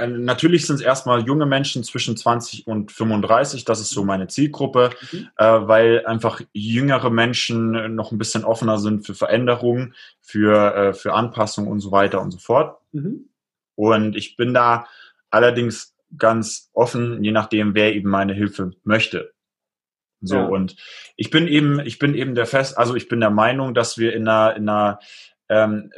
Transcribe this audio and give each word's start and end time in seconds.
äh, 0.00 0.06
natürlich 0.06 0.66
sind 0.66 0.76
es 0.76 0.82
erstmal 0.82 1.22
junge 1.22 1.46
Menschen 1.46 1.84
zwischen 1.84 2.16
20 2.16 2.66
und 2.66 2.92
35, 2.92 3.64
das 3.64 3.80
ist 3.80 3.90
so 3.90 4.04
meine 4.04 4.26
Zielgruppe, 4.26 4.90
mhm. 5.12 5.28
äh, 5.36 5.44
weil 5.44 6.06
einfach 6.06 6.40
jüngere 6.52 7.10
Menschen 7.10 7.94
noch 7.94 8.12
ein 8.12 8.18
bisschen 8.18 8.44
offener 8.44 8.78
sind 8.78 9.06
für 9.06 9.14
Veränderungen, 9.14 9.94
für, 10.20 10.74
äh, 10.74 10.92
für 10.94 11.14
Anpassungen 11.14 11.70
und 11.70 11.80
so 11.80 11.92
weiter 11.92 12.20
und 12.20 12.30
so 12.30 12.38
fort. 12.38 12.78
Mhm. 12.92 13.28
Und 13.76 14.16
ich 14.16 14.36
bin 14.36 14.54
da 14.54 14.86
allerdings 15.30 15.94
ganz 16.16 16.70
offen, 16.72 17.22
je 17.24 17.32
nachdem, 17.32 17.74
wer 17.74 17.94
eben 17.94 18.08
meine 18.08 18.34
Hilfe 18.34 18.72
möchte. 18.84 19.32
So, 20.20 20.36
ja. 20.36 20.44
und 20.46 20.76
ich 21.16 21.30
bin 21.30 21.48
eben, 21.48 21.80
ich 21.80 21.98
bin 21.98 22.14
eben 22.14 22.34
der 22.34 22.46
Fest, 22.46 22.78
also 22.78 22.94
ich 22.94 23.08
bin 23.08 23.20
der 23.20 23.30
Meinung, 23.30 23.74
dass 23.74 23.98
wir 23.98 24.14
in 24.14 24.26
einer, 24.26 24.56
in 24.56 24.68
einer, 24.68 24.98
ähm, 25.48 25.90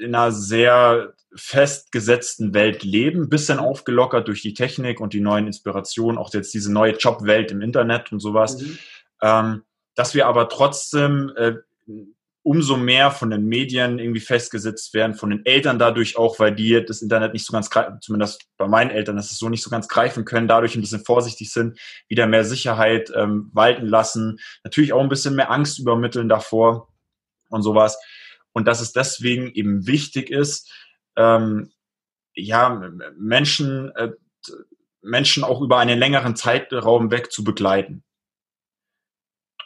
in 0.00 0.14
einer 0.14 0.32
sehr 0.32 1.14
festgesetzten 1.34 2.54
Welt 2.54 2.82
leben, 2.82 3.28
bisschen 3.28 3.58
aufgelockert 3.58 4.28
durch 4.28 4.42
die 4.42 4.54
Technik 4.54 5.00
und 5.00 5.12
die 5.12 5.20
neuen 5.20 5.46
Inspirationen, 5.46 6.18
auch 6.18 6.32
jetzt 6.32 6.52
diese 6.52 6.72
neue 6.72 6.96
Jobwelt 6.96 7.50
im 7.52 7.60
Internet 7.60 8.12
und 8.12 8.20
sowas, 8.20 8.60
mhm. 8.60 8.78
ähm, 9.22 9.62
dass 9.94 10.14
wir 10.14 10.26
aber 10.26 10.48
trotzdem 10.48 11.32
äh, 11.36 11.54
umso 12.42 12.76
mehr 12.76 13.10
von 13.10 13.30
den 13.30 13.46
Medien 13.46 13.98
irgendwie 13.98 14.20
festgesetzt 14.20 14.94
werden, 14.94 15.14
von 15.14 15.30
den 15.30 15.44
Eltern 15.44 15.78
dadurch 15.78 16.16
auch, 16.16 16.38
weil 16.38 16.54
die 16.54 16.84
das 16.84 17.02
Internet 17.02 17.34
nicht 17.34 17.44
so 17.44 17.52
ganz, 17.52 17.68
zumindest 18.00 18.46
bei 18.56 18.66
meinen 18.66 18.90
Eltern, 18.90 19.16
dass 19.16 19.30
es 19.30 19.38
so 19.38 19.50
nicht 19.50 19.62
so 19.62 19.68
ganz 19.68 19.88
greifen 19.88 20.24
können, 20.24 20.48
dadurch 20.48 20.74
ein 20.74 20.80
bisschen 20.80 21.04
vorsichtig 21.04 21.52
sind, 21.52 21.78
wieder 22.08 22.26
mehr 22.26 22.44
Sicherheit 22.44 23.12
ähm, 23.14 23.50
walten 23.52 23.86
lassen, 23.86 24.38
natürlich 24.64 24.92
auch 24.92 25.02
ein 25.02 25.10
bisschen 25.10 25.36
mehr 25.36 25.50
Angst 25.50 25.78
übermitteln 25.78 26.28
davor 26.28 26.88
und 27.50 27.62
sowas. 27.62 27.98
Und 28.52 28.66
dass 28.66 28.80
es 28.80 28.92
deswegen 28.92 29.52
eben 29.52 29.86
wichtig 29.86 30.30
ist, 30.30 30.72
ähm, 31.20 31.70
ja, 32.34 32.90
Menschen, 33.16 33.94
äh, 33.94 34.10
Menschen 35.02 35.44
auch 35.44 35.60
über 35.60 35.78
einen 35.78 35.98
längeren 35.98 36.36
Zeitraum 36.36 37.10
weg 37.10 37.30
zu 37.30 37.44
begleiten 37.44 38.02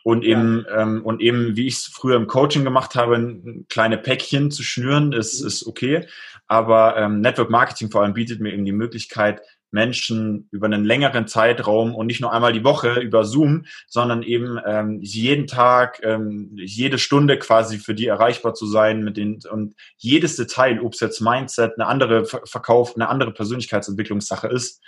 und 0.04 0.22
eben 0.22 0.66
ja. 0.68 0.82
ähm, 0.82 1.02
und 1.02 1.20
eben 1.22 1.56
wie 1.56 1.66
ich 1.66 1.74
es 1.74 1.86
früher 1.86 2.16
im 2.16 2.26
Coaching 2.26 2.62
gemacht 2.62 2.94
habe, 2.94 3.16
ein 3.16 3.66
kleine 3.68 3.96
Päckchen 3.96 4.50
zu 4.50 4.62
schnüren, 4.62 5.12
ist 5.12 5.40
mhm. 5.40 5.46
ist 5.46 5.66
okay. 5.66 6.06
Aber 6.46 6.96
ähm, 6.98 7.22
Network 7.22 7.48
Marketing 7.48 7.90
vor 7.90 8.02
allem 8.02 8.12
bietet 8.12 8.40
mir 8.40 8.52
eben 8.52 8.66
die 8.66 8.72
Möglichkeit, 8.72 9.40
Menschen 9.74 10.48
über 10.52 10.66
einen 10.66 10.84
längeren 10.84 11.26
Zeitraum 11.26 11.94
und 11.94 12.06
nicht 12.06 12.20
nur 12.20 12.32
einmal 12.32 12.52
die 12.52 12.64
Woche 12.64 13.00
über 13.00 13.24
Zoom, 13.24 13.66
sondern 13.88 14.22
eben 14.22 14.58
ähm, 14.64 15.00
jeden 15.02 15.46
Tag, 15.46 16.00
ähm, 16.04 16.52
jede 16.56 16.98
Stunde 16.98 17.38
quasi 17.38 17.78
für 17.78 17.94
die 17.94 18.06
erreichbar 18.06 18.54
zu 18.54 18.66
sein 18.66 19.02
mit 19.02 19.16
den 19.16 19.40
und 19.50 19.74
jedes 19.98 20.36
Detail, 20.36 20.80
ob 20.80 20.94
es 20.94 21.00
jetzt 21.00 21.20
Mindset, 21.20 21.72
eine 21.76 21.88
andere 21.88 22.24
Verkauf, 22.24 22.94
eine 22.94 23.08
andere 23.08 23.32
Persönlichkeitsentwicklungssache 23.32 24.48
ist, 24.48 24.80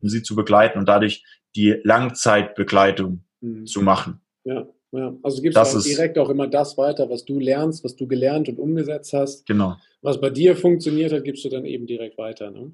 um 0.00 0.08
sie 0.08 0.22
zu 0.22 0.36
begleiten 0.36 0.78
und 0.78 0.88
dadurch 0.88 1.24
die 1.56 1.80
Langzeitbegleitung 1.82 3.24
mhm. 3.40 3.66
zu 3.66 3.80
machen. 3.80 4.20
Ja, 4.44 4.66
ja. 4.92 5.16
Also 5.22 5.40
gibst 5.40 5.56
das 5.56 5.72
du 5.72 5.78
auch 5.78 5.82
direkt 5.82 6.18
auch 6.18 6.28
immer 6.28 6.48
das 6.48 6.76
weiter, 6.76 7.08
was 7.08 7.24
du 7.24 7.40
lernst, 7.40 7.82
was 7.82 7.96
du 7.96 8.06
gelernt 8.06 8.48
und 8.50 8.58
umgesetzt 8.58 9.14
hast. 9.14 9.46
Genau. 9.46 9.76
Was 10.02 10.20
bei 10.20 10.28
dir 10.28 10.54
funktioniert 10.54 11.12
hat, 11.12 11.24
gibst 11.24 11.44
du 11.46 11.48
dann 11.48 11.64
eben 11.64 11.86
direkt 11.86 12.18
weiter. 12.18 12.50
Ne? 12.50 12.72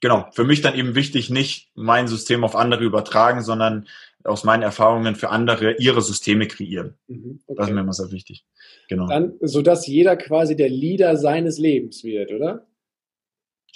Genau. 0.00 0.28
Für 0.32 0.44
mich 0.44 0.60
dann 0.60 0.74
eben 0.74 0.94
wichtig, 0.94 1.30
nicht 1.30 1.70
mein 1.74 2.08
System 2.08 2.44
auf 2.44 2.56
andere 2.56 2.84
übertragen, 2.84 3.42
sondern 3.42 3.86
aus 4.24 4.44
meinen 4.44 4.62
Erfahrungen 4.62 5.14
für 5.14 5.30
andere 5.30 5.76
ihre 5.78 6.02
Systeme 6.02 6.46
kreieren. 6.46 6.94
Mhm, 7.06 7.40
okay. 7.46 7.56
Das 7.56 7.68
ist 7.68 7.74
mir 7.74 7.80
immer 7.80 7.92
sehr 7.92 8.10
wichtig. 8.10 8.44
Genau. 8.88 9.06
Dann, 9.06 9.34
sodass 9.40 9.86
jeder 9.86 10.16
quasi 10.16 10.56
der 10.56 10.68
Leader 10.68 11.16
seines 11.16 11.58
Lebens 11.58 12.04
wird, 12.04 12.32
oder? 12.32 12.66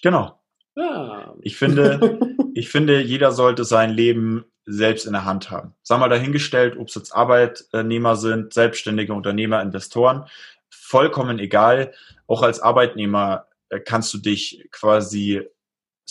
Genau. 0.02 0.38
Ah. 0.76 1.34
Ich 1.42 1.56
finde, 1.56 2.18
ich 2.54 2.68
finde, 2.68 3.00
jeder 3.00 3.32
sollte 3.32 3.64
sein 3.64 3.90
Leben 3.90 4.44
selbst 4.66 5.06
in 5.06 5.12
der 5.12 5.24
Hand 5.24 5.50
haben. 5.50 5.74
Sag 5.82 6.00
mal 6.00 6.08
dahingestellt, 6.08 6.76
ob 6.76 6.88
es 6.88 6.94
jetzt 6.94 7.14
Arbeitnehmer 7.14 8.16
sind, 8.16 8.52
selbstständige 8.52 9.14
Unternehmer, 9.14 9.62
Investoren, 9.62 10.26
vollkommen 10.68 11.38
egal. 11.38 11.92
Auch 12.26 12.42
als 12.42 12.60
Arbeitnehmer 12.60 13.46
äh, 13.68 13.80
kannst 13.80 14.12
du 14.14 14.18
dich 14.18 14.68
quasi 14.70 15.42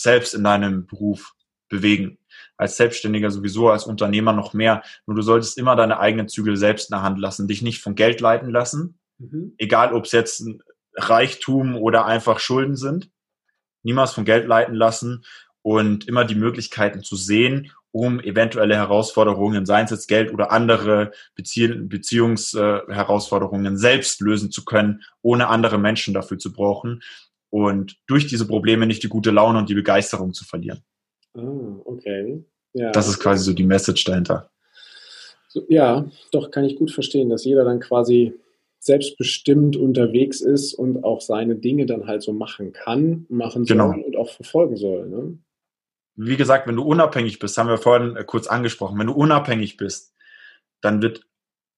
selbst 0.01 0.33
in 0.33 0.43
deinem 0.43 0.85
Beruf 0.85 1.33
bewegen. 1.69 2.17
Als 2.57 2.77
Selbstständiger 2.77 3.31
sowieso, 3.31 3.69
als 3.69 3.85
Unternehmer 3.85 4.33
noch 4.33 4.53
mehr. 4.53 4.83
Nur 5.05 5.15
du 5.15 5.21
solltest 5.21 5.57
immer 5.57 5.75
deine 5.75 5.99
eigenen 5.99 6.27
Zügel 6.27 6.57
selbst 6.57 6.89
in 6.89 6.95
der 6.95 7.03
Hand 7.03 7.19
lassen, 7.19 7.47
dich 7.47 7.61
nicht 7.61 7.81
von 7.81 7.95
Geld 7.95 8.21
leiten 8.21 8.49
lassen. 8.49 8.99
Mhm. 9.17 9.53
Egal, 9.57 9.93
ob 9.93 10.05
es 10.05 10.11
jetzt 10.11 10.43
Reichtum 10.95 11.77
oder 11.77 12.05
einfach 12.05 12.39
Schulden 12.39 12.75
sind. 12.75 13.09
Niemals 13.83 14.11
von 14.11 14.25
Geld 14.25 14.47
leiten 14.47 14.75
lassen 14.75 15.23
und 15.61 16.07
immer 16.07 16.25
die 16.25 16.35
Möglichkeiten 16.35 17.03
zu 17.03 17.15
sehen 17.15 17.71
um 17.91 18.19
eventuelle 18.19 18.75
Herausforderungen, 18.75 19.65
seien 19.65 19.85
es 19.85 19.91
jetzt 19.91 20.07
Geld 20.07 20.31
oder 20.31 20.51
andere 20.51 21.11
Bezie 21.35 21.69
Beziehungsherausforderungen, 21.69 23.73
äh, 23.73 23.77
selbst 23.77 24.21
lösen 24.21 24.51
zu 24.51 24.63
können, 24.63 25.03
ohne 25.21 25.47
andere 25.47 25.77
Menschen 25.77 26.13
dafür 26.13 26.37
zu 26.37 26.53
brauchen 26.53 27.01
und 27.49 27.97
durch 28.07 28.27
diese 28.27 28.47
Probleme 28.47 28.85
nicht 28.85 29.03
die 29.03 29.09
gute 29.09 29.31
Laune 29.31 29.59
und 29.59 29.69
die 29.69 29.75
Begeisterung 29.75 30.33
zu 30.33 30.45
verlieren. 30.45 30.81
Ah, 31.33 31.79
okay. 31.85 32.43
Ja. 32.73 32.91
Das 32.91 33.07
ist 33.07 33.19
quasi 33.19 33.43
so 33.43 33.53
die 33.53 33.65
Message 33.65 34.03
dahinter. 34.03 34.51
So, 35.47 35.65
ja, 35.67 36.09
doch 36.31 36.51
kann 36.51 36.65
ich 36.65 36.75
gut 36.75 36.91
verstehen, 36.91 37.29
dass 37.29 37.45
jeder 37.45 37.65
dann 37.65 37.79
quasi 37.79 38.33
selbstbestimmt 38.79 39.75
unterwegs 39.75 40.41
ist 40.41 40.73
und 40.73 41.03
auch 41.03 41.21
seine 41.21 41.55
Dinge 41.55 41.85
dann 41.85 42.07
halt 42.07 42.21
so 42.21 42.33
machen 42.33 42.71
kann, 42.71 43.25
machen 43.29 43.65
soll 43.65 43.77
genau. 43.77 43.91
und 43.91 44.15
auch 44.15 44.29
verfolgen 44.29 44.77
soll. 44.77 45.09
Ne? 45.09 45.39
wie 46.21 46.35
gesagt, 46.35 46.67
wenn 46.67 46.75
du 46.75 46.83
unabhängig 46.83 47.39
bist, 47.39 47.57
haben 47.57 47.69
wir 47.69 47.77
vorhin 47.77 48.17
äh, 48.17 48.23
kurz 48.25 48.47
angesprochen, 48.47 48.99
wenn 48.99 49.07
du 49.07 49.13
unabhängig 49.13 49.77
bist, 49.77 50.13
dann 50.81 51.01
wird 51.01 51.25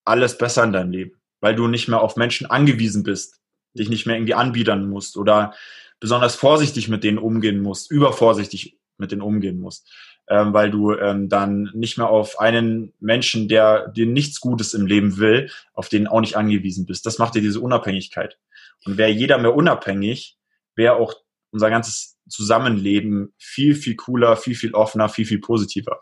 alles 0.03 0.37
besser 0.37 0.63
in 0.63 0.73
deinem 0.73 0.91
Leben, 0.91 1.21
weil 1.41 1.55
du 1.55 1.67
nicht 1.67 1.87
mehr 1.87 2.01
auf 2.01 2.15
Menschen 2.15 2.49
angewiesen 2.49 3.03
bist, 3.03 3.40
dich 3.73 3.89
nicht 3.89 4.05
mehr 4.05 4.15
irgendwie 4.15 4.33
anbiedern 4.33 4.89
musst 4.89 5.17
oder 5.17 5.53
besonders 5.99 6.35
vorsichtig 6.35 6.89
mit 6.89 7.03
denen 7.03 7.17
umgehen 7.17 7.61
musst, 7.61 7.91
übervorsichtig 7.91 8.77
mit 8.97 9.11
denen 9.11 9.21
umgehen 9.21 9.59
musst, 9.59 9.89
ähm, 10.27 10.53
weil 10.53 10.71
du 10.71 10.93
ähm, 10.93 11.29
dann 11.29 11.69
nicht 11.73 11.97
mehr 11.97 12.09
auf 12.09 12.39
einen 12.39 12.93
Menschen, 12.99 13.47
der 13.47 13.87
dir 13.89 14.05
nichts 14.05 14.39
Gutes 14.39 14.73
im 14.73 14.85
Leben 14.85 15.17
will, 15.17 15.49
auf 15.73 15.89
den 15.89 16.07
auch 16.07 16.21
nicht 16.21 16.35
angewiesen 16.35 16.85
bist. 16.85 17.05
Das 17.05 17.17
macht 17.17 17.35
dir 17.35 17.41
diese 17.41 17.59
Unabhängigkeit. 17.59 18.37
Und 18.85 18.97
wäre 18.97 19.11
jeder 19.11 19.37
mehr 19.37 19.55
unabhängig, 19.55 20.37
wäre 20.75 20.95
auch 20.95 21.13
unser 21.51 21.69
ganzes 21.69 22.17
Zusammenleben 22.27 23.33
viel, 23.37 23.75
viel 23.75 23.95
cooler, 23.95 24.37
viel, 24.37 24.55
viel 24.55 24.73
offener, 24.73 25.09
viel, 25.09 25.25
viel 25.25 25.39
positiver. 25.39 26.01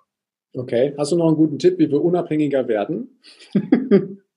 Okay. 0.53 0.93
Hast 0.97 1.11
du 1.11 1.17
noch 1.17 1.27
einen 1.27 1.35
guten 1.35 1.59
Tipp, 1.59 1.77
wie 1.77 1.89
wir 1.89 2.01
unabhängiger 2.01 2.67
werden? 2.67 3.19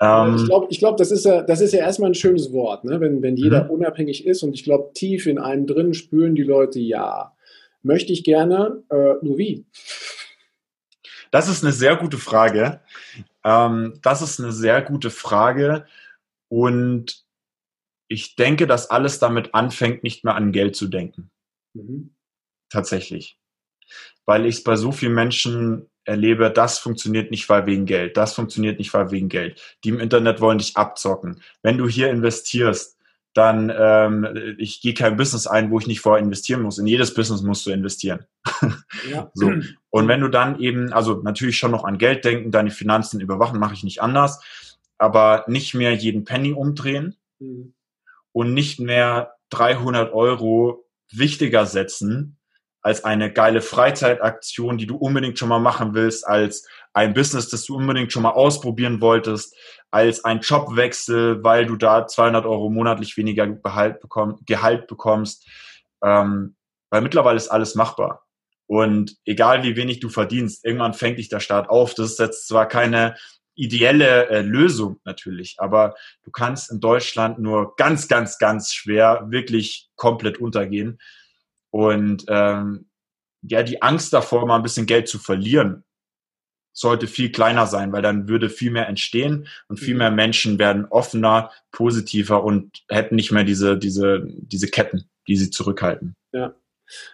Ähm, 0.00 0.36
ich 0.36 0.44
glaube, 0.46 0.66
ich 0.70 0.78
glaub, 0.78 0.96
das, 0.96 1.10
ist 1.10 1.24
ja, 1.24 1.42
das 1.42 1.60
ist 1.60 1.72
ja 1.72 1.80
erstmal 1.80 2.10
ein 2.10 2.14
schönes 2.14 2.52
Wort, 2.52 2.84
ne? 2.84 3.00
wenn, 3.00 3.22
wenn 3.22 3.36
jeder 3.36 3.64
mhm. 3.64 3.70
unabhängig 3.70 4.26
ist. 4.26 4.42
Und 4.42 4.54
ich 4.54 4.64
glaube, 4.64 4.92
tief 4.94 5.26
in 5.26 5.38
einem 5.38 5.66
drin 5.66 5.94
spüren 5.94 6.34
die 6.34 6.42
Leute, 6.42 6.78
ja, 6.78 7.34
möchte 7.82 8.12
ich 8.12 8.24
gerne, 8.24 8.82
äh, 8.90 9.14
nur 9.22 9.38
wie? 9.38 9.66
Das 11.30 11.48
ist 11.48 11.62
eine 11.62 11.72
sehr 11.72 11.96
gute 11.96 12.18
Frage. 12.18 12.80
Ähm, 13.44 13.98
das 14.02 14.22
ist 14.22 14.40
eine 14.40 14.52
sehr 14.52 14.82
gute 14.82 15.10
Frage. 15.10 15.86
Und 16.48 17.24
ich 18.08 18.36
denke, 18.36 18.66
dass 18.66 18.90
alles 18.90 19.18
damit 19.18 19.54
anfängt, 19.54 20.02
nicht 20.02 20.24
mehr 20.24 20.34
an 20.34 20.52
Geld 20.52 20.76
zu 20.76 20.86
denken. 20.86 21.30
Mhm. 21.74 22.14
Tatsächlich. 22.70 23.38
Weil 24.24 24.46
ich 24.46 24.56
es 24.56 24.64
bei 24.64 24.76
so 24.76 24.92
vielen 24.92 25.14
Menschen 25.14 25.90
erlebe, 26.08 26.50
das 26.50 26.78
funktioniert 26.78 27.30
nicht, 27.30 27.48
weil 27.48 27.66
wegen 27.66 27.86
Geld, 27.86 28.16
das 28.16 28.34
funktioniert 28.34 28.78
nicht, 28.78 28.92
weil 28.94 29.10
wegen 29.10 29.28
Geld. 29.28 29.60
Die 29.84 29.90
im 29.90 30.00
Internet 30.00 30.40
wollen 30.40 30.58
dich 30.58 30.76
abzocken. 30.76 31.40
Wenn 31.62 31.78
du 31.78 31.88
hier 31.88 32.10
investierst, 32.10 32.96
dann 33.34 33.72
ähm, 33.76 34.56
ich 34.58 34.80
gehe 34.80 34.94
kein 34.94 35.16
Business 35.16 35.46
ein, 35.46 35.70
wo 35.70 35.78
ich 35.78 35.86
nicht 35.86 36.00
vorher 36.00 36.24
investieren 36.24 36.62
muss. 36.62 36.78
In 36.78 36.86
jedes 36.86 37.14
Business 37.14 37.42
musst 37.42 37.66
du 37.66 37.70
investieren. 37.70 38.24
Ja. 39.08 39.30
so. 39.34 39.52
Und 39.90 40.08
wenn 40.08 40.20
du 40.20 40.28
dann 40.28 40.58
eben, 40.58 40.92
also 40.92 41.20
natürlich 41.22 41.58
schon 41.58 41.70
noch 41.70 41.84
an 41.84 41.98
Geld 41.98 42.24
denken, 42.24 42.50
deine 42.50 42.70
Finanzen 42.70 43.20
überwachen, 43.20 43.60
mache 43.60 43.74
ich 43.74 43.84
nicht 43.84 44.02
anders, 44.02 44.40
aber 44.96 45.44
nicht 45.46 45.74
mehr 45.74 45.94
jeden 45.94 46.24
Penny 46.24 46.52
umdrehen, 46.52 47.16
mhm 47.38 47.74
und 48.38 48.54
nicht 48.54 48.78
mehr 48.78 49.34
300 49.50 50.12
Euro 50.12 50.86
wichtiger 51.10 51.66
setzen 51.66 52.37
als 52.88 53.04
eine 53.04 53.30
geile 53.30 53.60
Freizeitaktion, 53.60 54.78
die 54.78 54.86
du 54.86 54.96
unbedingt 54.96 55.38
schon 55.38 55.50
mal 55.50 55.58
machen 55.58 55.92
willst, 55.92 56.26
als 56.26 56.66
ein 56.94 57.12
Business, 57.12 57.50
das 57.50 57.66
du 57.66 57.76
unbedingt 57.76 58.10
schon 58.14 58.22
mal 58.22 58.30
ausprobieren 58.30 59.02
wolltest, 59.02 59.54
als 59.90 60.24
ein 60.24 60.40
Jobwechsel, 60.40 61.44
weil 61.44 61.66
du 61.66 61.76
da 61.76 62.06
200 62.06 62.46
Euro 62.46 62.70
monatlich 62.70 63.14
weniger 63.18 63.46
Gehalt, 63.46 64.00
bekomm, 64.00 64.38
Gehalt 64.46 64.86
bekommst. 64.86 65.46
Ähm, 66.02 66.56
weil 66.88 67.02
mittlerweile 67.02 67.36
ist 67.36 67.48
alles 67.48 67.74
machbar. 67.74 68.24
Und 68.66 69.16
egal 69.26 69.64
wie 69.64 69.76
wenig 69.76 70.00
du 70.00 70.08
verdienst, 70.08 70.64
irgendwann 70.64 70.94
fängt 70.94 71.18
dich 71.18 71.28
der 71.28 71.40
Staat 71.40 71.68
auf. 71.68 71.92
Das 71.92 72.12
ist 72.12 72.18
jetzt 72.18 72.48
zwar 72.48 72.66
keine 72.66 73.16
ideelle 73.54 74.30
äh, 74.30 74.40
Lösung 74.40 74.98
natürlich, 75.04 75.56
aber 75.58 75.94
du 76.22 76.30
kannst 76.30 76.72
in 76.72 76.80
Deutschland 76.80 77.38
nur 77.38 77.76
ganz, 77.76 78.08
ganz, 78.08 78.38
ganz 78.38 78.72
schwer 78.72 79.26
wirklich 79.28 79.90
komplett 79.94 80.38
untergehen. 80.38 80.98
Und 81.70 82.24
ähm, 82.28 82.88
ja, 83.42 83.62
die 83.62 83.82
Angst 83.82 84.12
davor, 84.12 84.46
mal 84.46 84.56
ein 84.56 84.62
bisschen 84.62 84.86
Geld 84.86 85.08
zu 85.08 85.18
verlieren, 85.18 85.84
sollte 86.72 87.06
viel 87.08 87.32
kleiner 87.32 87.66
sein, 87.66 87.92
weil 87.92 88.02
dann 88.02 88.28
würde 88.28 88.48
viel 88.48 88.70
mehr 88.70 88.88
entstehen 88.88 89.48
und 89.68 89.78
viel 89.78 89.94
mhm. 89.94 89.98
mehr 89.98 90.10
Menschen 90.10 90.58
werden 90.58 90.86
offener, 90.86 91.50
positiver 91.72 92.44
und 92.44 92.84
hätten 92.88 93.16
nicht 93.16 93.32
mehr 93.32 93.44
diese, 93.44 93.76
diese, 93.76 94.26
diese 94.26 94.68
Ketten, 94.68 95.08
die 95.26 95.36
sie 95.36 95.50
zurückhalten. 95.50 96.14
Ja. 96.32 96.54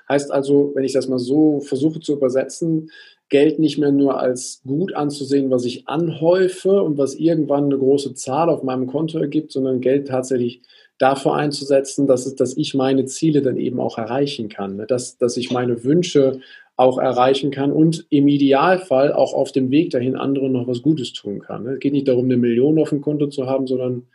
Heißt 0.08 0.30
also, 0.30 0.72
wenn 0.74 0.84
ich 0.84 0.92
das 0.92 1.08
mal 1.08 1.18
so 1.18 1.60
versuche 1.60 1.98
zu 2.00 2.12
übersetzen, 2.12 2.90
Geld 3.30 3.58
nicht 3.58 3.78
mehr 3.78 3.90
nur 3.90 4.20
als 4.20 4.60
gut 4.64 4.94
anzusehen, 4.94 5.50
was 5.50 5.64
ich 5.64 5.88
anhäufe 5.88 6.82
und 6.82 6.98
was 6.98 7.14
irgendwann 7.14 7.64
eine 7.64 7.78
große 7.78 8.14
Zahl 8.14 8.48
auf 8.50 8.62
meinem 8.62 8.86
Konto 8.86 9.18
ergibt, 9.18 9.50
sondern 9.50 9.80
Geld 9.80 10.08
tatsächlich 10.08 10.62
dafür 10.98 11.34
einzusetzen, 11.34 12.06
dass, 12.06 12.26
es, 12.26 12.34
dass 12.36 12.56
ich 12.56 12.74
meine 12.74 13.04
Ziele 13.06 13.42
dann 13.42 13.56
eben 13.56 13.80
auch 13.80 13.98
erreichen 13.98 14.48
kann, 14.48 14.76
ne? 14.76 14.86
dass, 14.86 15.18
dass 15.18 15.36
ich 15.36 15.50
meine 15.50 15.84
Wünsche 15.84 16.40
auch 16.76 16.98
erreichen 16.98 17.50
kann 17.50 17.72
und 17.72 18.06
im 18.10 18.26
Idealfall 18.28 19.12
auch 19.12 19.32
auf 19.32 19.52
dem 19.52 19.70
Weg 19.70 19.90
dahin 19.90 20.16
anderen 20.16 20.52
noch 20.52 20.66
was 20.66 20.82
Gutes 20.82 21.12
tun 21.12 21.40
kann. 21.40 21.64
Ne? 21.64 21.74
Es 21.74 21.80
geht 21.80 21.92
nicht 21.92 22.08
darum, 22.08 22.24
eine 22.24 22.36
Million 22.36 22.78
auf 22.78 22.90
dem 22.90 23.00
Konto 23.00 23.28
zu 23.28 23.46
haben, 23.46 23.66
sondern 23.66 24.08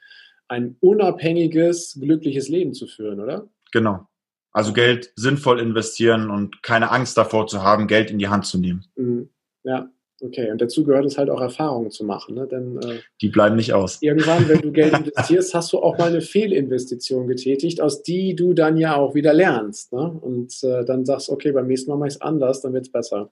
ein 0.47 0.75
unabhängiges, 0.79 1.97
glückliches 2.01 2.49
Leben 2.49 2.73
zu 2.73 2.87
führen, 2.87 3.19
oder? 3.19 3.47
Genau. 3.71 4.07
Also 4.51 4.73
Geld 4.73 5.13
sinnvoll 5.15 5.59
investieren 5.59 6.31
und 6.31 6.63
keine 6.63 6.91
Angst 6.91 7.17
davor 7.17 7.47
zu 7.47 7.61
haben, 7.63 7.87
Geld 7.87 8.09
in 8.09 8.17
die 8.17 8.29
Hand 8.29 8.45
zu 8.45 8.57
nehmen. 8.57 8.83
Mhm. 8.95 9.29
Ja, 9.63 9.89
Okay, 10.21 10.51
und 10.51 10.59
dazu 10.59 10.83
gehört 10.83 11.05
es 11.05 11.17
halt 11.17 11.29
auch 11.29 11.39
Erfahrungen 11.39 11.91
zu 11.91 12.03
machen. 12.03 12.35
Ne? 12.35 12.47
Denn, 12.47 12.77
äh, 12.77 12.99
die 13.21 13.29
bleiben 13.29 13.55
nicht 13.55 13.73
aus. 13.73 14.01
Irgendwann, 14.01 14.49
wenn 14.49 14.59
du 14.59 14.71
Geld 14.71 14.93
investierst, 14.97 15.53
hast 15.53 15.71
du 15.71 15.79
auch 15.79 15.97
mal 15.97 16.09
eine 16.09 16.21
Fehlinvestition 16.21 17.27
getätigt, 17.27 17.79
aus 17.79 18.03
die 18.03 18.35
du 18.35 18.53
dann 18.53 18.77
ja 18.77 18.95
auch 18.95 19.15
wieder 19.15 19.33
lernst. 19.33 19.93
Ne? 19.93 20.11
Und 20.21 20.61
äh, 20.63 20.83
dann 20.83 21.05
sagst, 21.05 21.29
okay, 21.29 21.51
beim 21.51 21.67
nächsten 21.67 21.89
Mal 21.89 21.97
mache 21.97 22.09
ich 22.09 22.15
es 22.15 22.21
anders, 22.21 22.61
dann 22.61 22.73
wird 22.73 22.85
es 22.85 22.91
besser. 22.91 23.31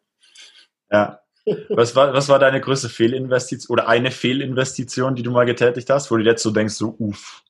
Ja. 0.91 1.19
Was 1.69 1.95
war, 1.95 2.13
was 2.13 2.27
war 2.27 2.39
deine 2.39 2.59
größte 2.59 2.89
Fehlinvestition 2.89 3.73
oder 3.73 3.87
eine 3.87 4.11
Fehlinvestition, 4.11 5.15
die 5.15 5.23
du 5.23 5.31
mal 5.31 5.45
getätigt 5.45 5.89
hast, 5.89 6.11
wo 6.11 6.17
du 6.17 6.23
jetzt 6.23 6.43
so 6.43 6.51
denkst, 6.51 6.73
so 6.73 6.95
uff. 6.99 7.43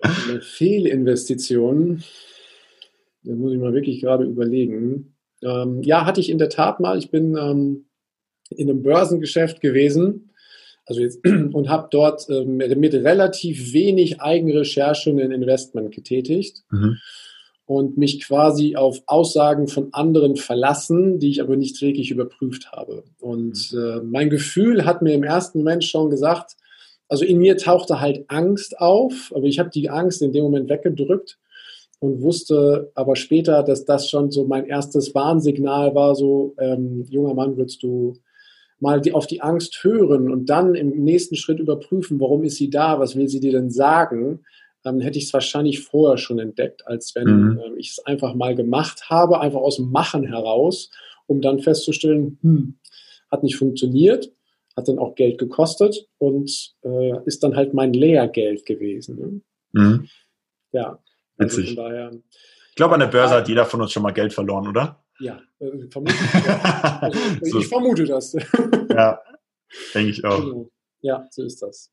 eine 0.00 0.40
Fehlinvestition, 0.42 2.04
da 3.22 3.34
muss 3.34 3.52
ich 3.52 3.58
mal 3.58 3.72
wirklich 3.72 4.00
gerade 4.00 4.24
überlegen. 4.24 5.16
Ähm, 5.42 5.82
ja, 5.82 6.04
hatte 6.04 6.20
ich 6.20 6.30
in 6.30 6.38
der 6.38 6.48
Tat 6.48 6.80
mal. 6.80 6.98
Ich 6.98 7.10
bin 7.10 7.36
ähm, 7.36 7.85
in 8.50 8.70
einem 8.70 8.82
Börsengeschäft 8.82 9.60
gewesen. 9.60 10.30
Also 10.86 11.00
jetzt, 11.00 11.24
und 11.26 11.68
habe 11.68 11.88
dort 11.90 12.28
äh, 12.28 12.44
mit 12.44 12.94
relativ 12.94 13.72
wenig 13.72 14.20
Eigenrecherche 14.20 15.10
ein 15.10 15.32
Investment 15.32 15.92
getätigt 15.92 16.62
mhm. 16.70 16.98
und 17.66 17.98
mich 17.98 18.24
quasi 18.24 18.76
auf 18.76 19.02
Aussagen 19.06 19.68
von 19.68 19.92
anderen 19.92 20.36
verlassen, 20.36 21.18
die 21.18 21.30
ich 21.30 21.40
aber 21.40 21.56
nicht 21.56 21.80
wirklich 21.82 22.10
überprüft 22.10 22.70
habe. 22.72 23.04
Und 23.18 23.72
mhm. 23.72 23.78
äh, 23.78 24.00
mein 24.02 24.30
Gefühl 24.30 24.84
hat 24.84 25.02
mir 25.02 25.14
im 25.14 25.24
ersten 25.24 25.58
Moment 25.58 25.84
schon 25.84 26.10
gesagt, 26.10 26.56
also 27.08 27.24
in 27.24 27.38
mir 27.38 27.56
tauchte 27.56 28.00
halt 28.00 28.24
Angst 28.28 28.80
auf, 28.80 29.32
aber 29.34 29.44
ich 29.44 29.58
habe 29.58 29.70
die 29.70 29.90
Angst 29.90 30.22
in 30.22 30.32
dem 30.32 30.44
Moment 30.44 30.68
weggedrückt 30.68 31.38
und 31.98 32.20
wusste 32.22 32.90
aber 32.94 33.16
später, 33.16 33.62
dass 33.62 33.84
das 33.84 34.10
schon 34.10 34.30
so 34.30 34.44
mein 34.44 34.66
erstes 34.66 35.14
Warnsignal 35.14 35.94
war, 35.94 36.14
so 36.14 36.54
ähm, 36.58 37.04
junger 37.08 37.34
Mann, 37.34 37.56
würdest 37.56 37.82
du 37.82 38.16
mal 38.78 39.00
die, 39.00 39.12
auf 39.12 39.26
die 39.26 39.40
Angst 39.40 39.82
hören 39.82 40.30
und 40.30 40.46
dann 40.46 40.74
im 40.74 40.90
nächsten 41.02 41.36
Schritt 41.36 41.58
überprüfen, 41.58 42.20
warum 42.20 42.44
ist 42.44 42.56
sie 42.56 42.70
da, 42.70 42.98
was 43.00 43.16
will 43.16 43.28
sie 43.28 43.40
dir 43.40 43.52
denn 43.52 43.70
sagen, 43.70 44.44
dann 44.82 45.00
hätte 45.00 45.18
ich 45.18 45.24
es 45.24 45.32
wahrscheinlich 45.32 45.80
vorher 45.80 46.16
schon 46.18 46.38
entdeckt, 46.38 46.86
als 46.86 47.14
wenn 47.14 47.26
mhm. 47.26 47.58
äh, 47.58 47.78
ich 47.78 47.90
es 47.90 47.98
einfach 48.06 48.34
mal 48.34 48.54
gemacht 48.54 49.10
habe, 49.10 49.40
einfach 49.40 49.60
aus 49.60 49.76
dem 49.76 49.90
Machen 49.90 50.24
heraus, 50.24 50.90
um 51.26 51.40
dann 51.40 51.58
festzustellen, 51.58 52.38
hm, 52.42 52.78
hat 53.30 53.42
nicht 53.42 53.56
funktioniert, 53.56 54.30
hat 54.76 54.88
dann 54.88 54.98
auch 54.98 55.14
Geld 55.14 55.38
gekostet 55.38 56.06
und 56.18 56.74
äh, 56.82 57.24
ist 57.24 57.42
dann 57.42 57.56
halt 57.56 57.74
mein 57.74 57.92
Lehrgeld 57.92 58.66
gewesen. 58.66 59.42
Ne? 59.72 59.82
Mhm. 59.82 60.08
Ja. 60.72 61.02
Also 61.38 61.58
Witzig. 61.58 61.76
daher, 61.76 62.12
ich 62.68 62.76
glaube, 62.76 62.94
an 62.94 63.00
der 63.00 63.06
Börse 63.08 63.34
hat 63.34 63.48
jeder 63.48 63.64
von 63.64 63.80
uns 63.80 63.90
schon 63.92 64.02
mal 64.02 64.12
Geld 64.12 64.32
verloren, 64.32 64.68
oder? 64.68 65.02
Ja, 65.18 65.40
äh, 65.58 65.88
vermutlich. 65.90 66.20
Ja. 66.46 66.98
Also, 67.02 67.18
so. 67.42 67.58
Ich 67.58 67.66
vermute 67.66 68.04
das. 68.04 68.32
ja, 68.90 69.20
denke 69.94 70.10
ich 70.10 70.24
auch. 70.24 70.40
Genau. 70.40 70.70
Ja, 71.02 71.26
so 71.30 71.44
ist 71.44 71.62
das. 71.62 71.92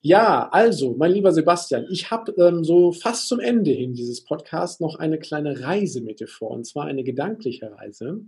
Ja, 0.00 0.48
also, 0.50 0.94
mein 0.96 1.12
lieber 1.12 1.32
Sebastian, 1.32 1.86
ich 1.90 2.10
habe 2.10 2.32
ähm, 2.38 2.62
so 2.62 2.92
fast 2.92 3.26
zum 3.26 3.40
Ende 3.40 3.70
hin 3.70 3.94
dieses 3.94 4.22
Podcasts 4.22 4.80
noch 4.80 4.96
eine 4.96 5.18
kleine 5.18 5.60
Reise 5.60 6.02
mit 6.02 6.20
dir 6.20 6.28
vor, 6.28 6.50
und 6.50 6.64
zwar 6.64 6.84
eine 6.84 7.04
gedankliche 7.04 7.72
Reise. 7.72 8.20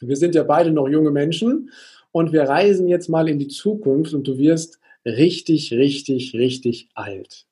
Wir 0.00 0.16
sind 0.16 0.34
ja 0.34 0.44
beide 0.44 0.70
noch 0.70 0.88
junge 0.88 1.10
Menschen 1.10 1.70
und 2.12 2.32
wir 2.32 2.42
reisen 2.42 2.88
jetzt 2.88 3.08
mal 3.08 3.28
in 3.28 3.38
die 3.38 3.48
Zukunft 3.48 4.14
und 4.14 4.26
du 4.26 4.38
wirst 4.38 4.80
richtig, 5.04 5.72
richtig, 5.72 6.34
richtig 6.34 6.88
alt. 6.94 7.46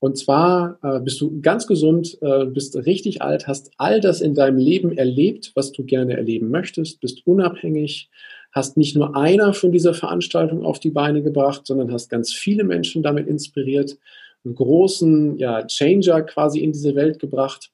Und 0.00 0.16
zwar 0.16 0.78
äh, 0.82 1.00
bist 1.00 1.20
du 1.20 1.40
ganz 1.40 1.66
gesund, 1.66 2.18
äh, 2.20 2.44
bist 2.46 2.76
richtig 2.76 3.20
alt, 3.20 3.48
hast 3.48 3.72
all 3.78 4.00
das 4.00 4.20
in 4.20 4.34
deinem 4.34 4.58
Leben 4.58 4.96
erlebt, 4.96 5.52
was 5.54 5.72
du 5.72 5.84
gerne 5.84 6.16
erleben 6.16 6.50
möchtest, 6.50 7.00
bist 7.00 7.26
unabhängig, 7.26 8.08
hast 8.52 8.76
nicht 8.76 8.96
nur 8.96 9.16
einer 9.16 9.52
von 9.54 9.72
dieser 9.72 9.94
Veranstaltung 9.94 10.64
auf 10.64 10.78
die 10.78 10.90
Beine 10.90 11.22
gebracht, 11.22 11.66
sondern 11.66 11.92
hast 11.92 12.10
ganz 12.10 12.32
viele 12.32 12.64
Menschen 12.64 13.02
damit 13.02 13.26
inspiriert, 13.26 13.98
einen 14.44 14.54
großen 14.54 15.36
ja, 15.36 15.66
Changer 15.66 16.22
quasi 16.22 16.60
in 16.60 16.72
diese 16.72 16.94
Welt 16.94 17.18
gebracht 17.18 17.70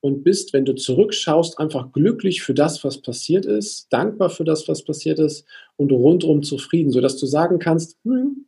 und 0.00 0.22
bist, 0.22 0.52
wenn 0.52 0.64
du 0.64 0.74
zurückschaust, 0.74 1.58
einfach 1.58 1.90
glücklich 1.92 2.42
für 2.42 2.54
das, 2.54 2.84
was 2.84 2.98
passiert 2.98 3.46
ist, 3.46 3.92
dankbar 3.92 4.30
für 4.30 4.44
das, 4.44 4.68
was 4.68 4.84
passiert 4.84 5.18
ist 5.18 5.44
und 5.76 5.90
rundum 5.90 6.42
zufrieden, 6.42 6.90
sodass 6.90 7.16
du 7.16 7.26
sagen 7.26 7.58
kannst, 7.58 7.98
hm, 8.04 8.46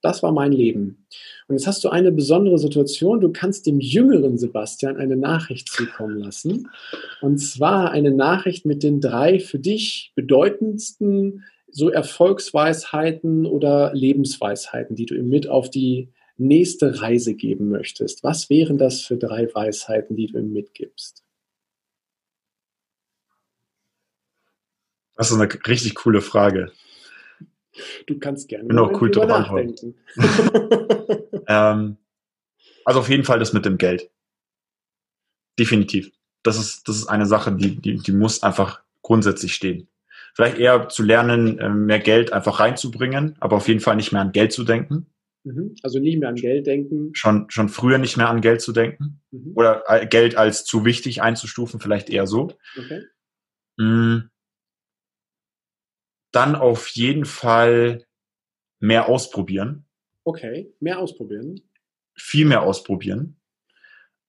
das 0.00 0.22
war 0.22 0.32
mein 0.32 0.52
Leben. 0.52 1.06
Und 1.48 1.56
jetzt 1.56 1.66
hast 1.66 1.82
du 1.82 1.88
eine 1.88 2.12
besondere 2.12 2.58
Situation. 2.58 3.20
Du 3.20 3.32
kannst 3.32 3.66
dem 3.66 3.80
jüngeren 3.80 4.38
Sebastian 4.38 4.96
eine 4.96 5.16
Nachricht 5.16 5.68
zukommen 5.68 6.18
lassen. 6.18 6.68
Und 7.20 7.38
zwar 7.38 7.90
eine 7.90 8.12
Nachricht 8.12 8.64
mit 8.64 8.82
den 8.82 9.00
drei 9.00 9.40
für 9.40 9.58
dich 9.58 10.12
bedeutendsten 10.14 11.44
so 11.70 11.90
Erfolgsweisheiten 11.90 13.44
oder 13.44 13.92
Lebensweisheiten, 13.92 14.96
die 14.96 15.06
du 15.06 15.14
ihm 15.14 15.28
mit 15.28 15.48
auf 15.48 15.68
die 15.68 16.08
nächste 16.36 17.00
Reise 17.00 17.34
geben 17.34 17.68
möchtest. 17.68 18.22
Was 18.22 18.48
wären 18.48 18.78
das 18.78 19.00
für 19.00 19.16
drei 19.16 19.52
Weisheiten, 19.52 20.16
die 20.16 20.28
du 20.28 20.38
ihm 20.38 20.52
mitgibst? 20.52 21.24
Das 25.16 25.30
ist 25.30 25.38
eine 25.38 25.48
richtig 25.66 25.96
coole 25.96 26.22
Frage. 26.22 26.70
Du 28.06 28.18
kannst 28.18 28.48
gerne 28.48 28.80
auch 28.80 29.00
cool 29.00 29.10
drüber 29.10 29.26
nachdenken. 29.26 29.94
ähm, 31.46 31.96
also 32.84 33.00
auf 33.00 33.08
jeden 33.08 33.24
Fall 33.24 33.38
das 33.38 33.52
mit 33.52 33.64
dem 33.64 33.78
Geld. 33.78 34.10
Definitiv. 35.58 36.10
Das 36.42 36.58
ist, 36.58 36.88
das 36.88 36.96
ist 36.96 37.06
eine 37.06 37.26
Sache, 37.26 37.54
die, 37.54 37.76
die, 37.76 37.96
die 37.96 38.12
muss 38.12 38.42
einfach 38.42 38.82
grundsätzlich 39.02 39.54
stehen. 39.54 39.88
Vielleicht 40.34 40.58
eher 40.58 40.88
zu 40.88 41.02
lernen, 41.02 41.58
äh, 41.58 41.68
mehr 41.68 41.98
Geld 41.98 42.32
einfach 42.32 42.60
reinzubringen, 42.60 43.36
aber 43.40 43.56
auf 43.56 43.68
jeden 43.68 43.80
Fall 43.80 43.96
nicht 43.96 44.12
mehr 44.12 44.22
an 44.22 44.32
Geld 44.32 44.52
zu 44.52 44.64
denken. 44.64 45.06
Mhm. 45.44 45.74
Also 45.82 45.98
nicht 45.98 46.18
mehr 46.18 46.28
an 46.28 46.36
Geld 46.36 46.66
denken. 46.66 47.10
Schon, 47.12 47.50
schon 47.50 47.68
früher 47.68 47.98
nicht 47.98 48.16
mehr 48.16 48.28
an 48.28 48.40
Geld 48.40 48.60
zu 48.60 48.72
denken. 48.72 49.20
Mhm. 49.30 49.52
Oder 49.54 49.82
äh, 49.88 50.06
Geld 50.06 50.36
als 50.36 50.64
zu 50.64 50.84
wichtig 50.84 51.22
einzustufen, 51.22 51.80
vielleicht 51.80 52.08
eher 52.10 52.26
so. 52.26 52.56
Okay. 52.76 53.02
Dann 56.38 56.54
auf 56.54 56.86
jeden 56.90 57.24
Fall 57.24 58.04
mehr 58.78 59.08
ausprobieren. 59.08 59.86
Okay, 60.22 60.72
mehr 60.78 61.00
ausprobieren. 61.00 61.60
Viel 62.14 62.44
mehr 62.44 62.62
ausprobieren. 62.62 63.40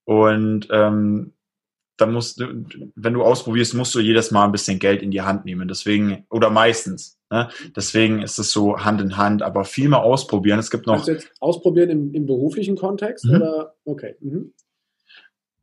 Und 0.02 0.66
ähm, 0.72 1.34
dann 1.96 2.12
musst 2.12 2.40
du, 2.40 2.64
wenn 2.96 3.14
du 3.14 3.22
ausprobierst, 3.22 3.74
musst 3.74 3.94
du 3.94 4.00
jedes 4.00 4.32
Mal 4.32 4.44
ein 4.44 4.50
bisschen 4.50 4.80
Geld 4.80 5.02
in 5.02 5.12
die 5.12 5.22
Hand 5.22 5.44
nehmen. 5.44 5.68
Deswegen, 5.68 6.26
oder 6.30 6.50
meistens. 6.50 7.16
Ne? 7.30 7.48
Deswegen 7.76 8.22
ist 8.22 8.40
es 8.40 8.50
so 8.50 8.80
Hand 8.80 9.00
in 9.00 9.16
Hand, 9.16 9.42
aber 9.42 9.64
viel 9.64 9.88
mehr 9.88 10.02
ausprobieren. 10.02 10.58
Es 10.58 10.72
gibt 10.72 10.88
noch. 10.88 11.04
Du 11.04 11.12
jetzt 11.12 11.30
ausprobieren 11.38 11.90
im, 11.90 12.12
im 12.12 12.26
beruflichen 12.26 12.74
Kontext 12.74 13.24
mhm. 13.24 13.36
oder? 13.36 13.76
Okay. 13.84 14.16
Mhm. 14.18 14.52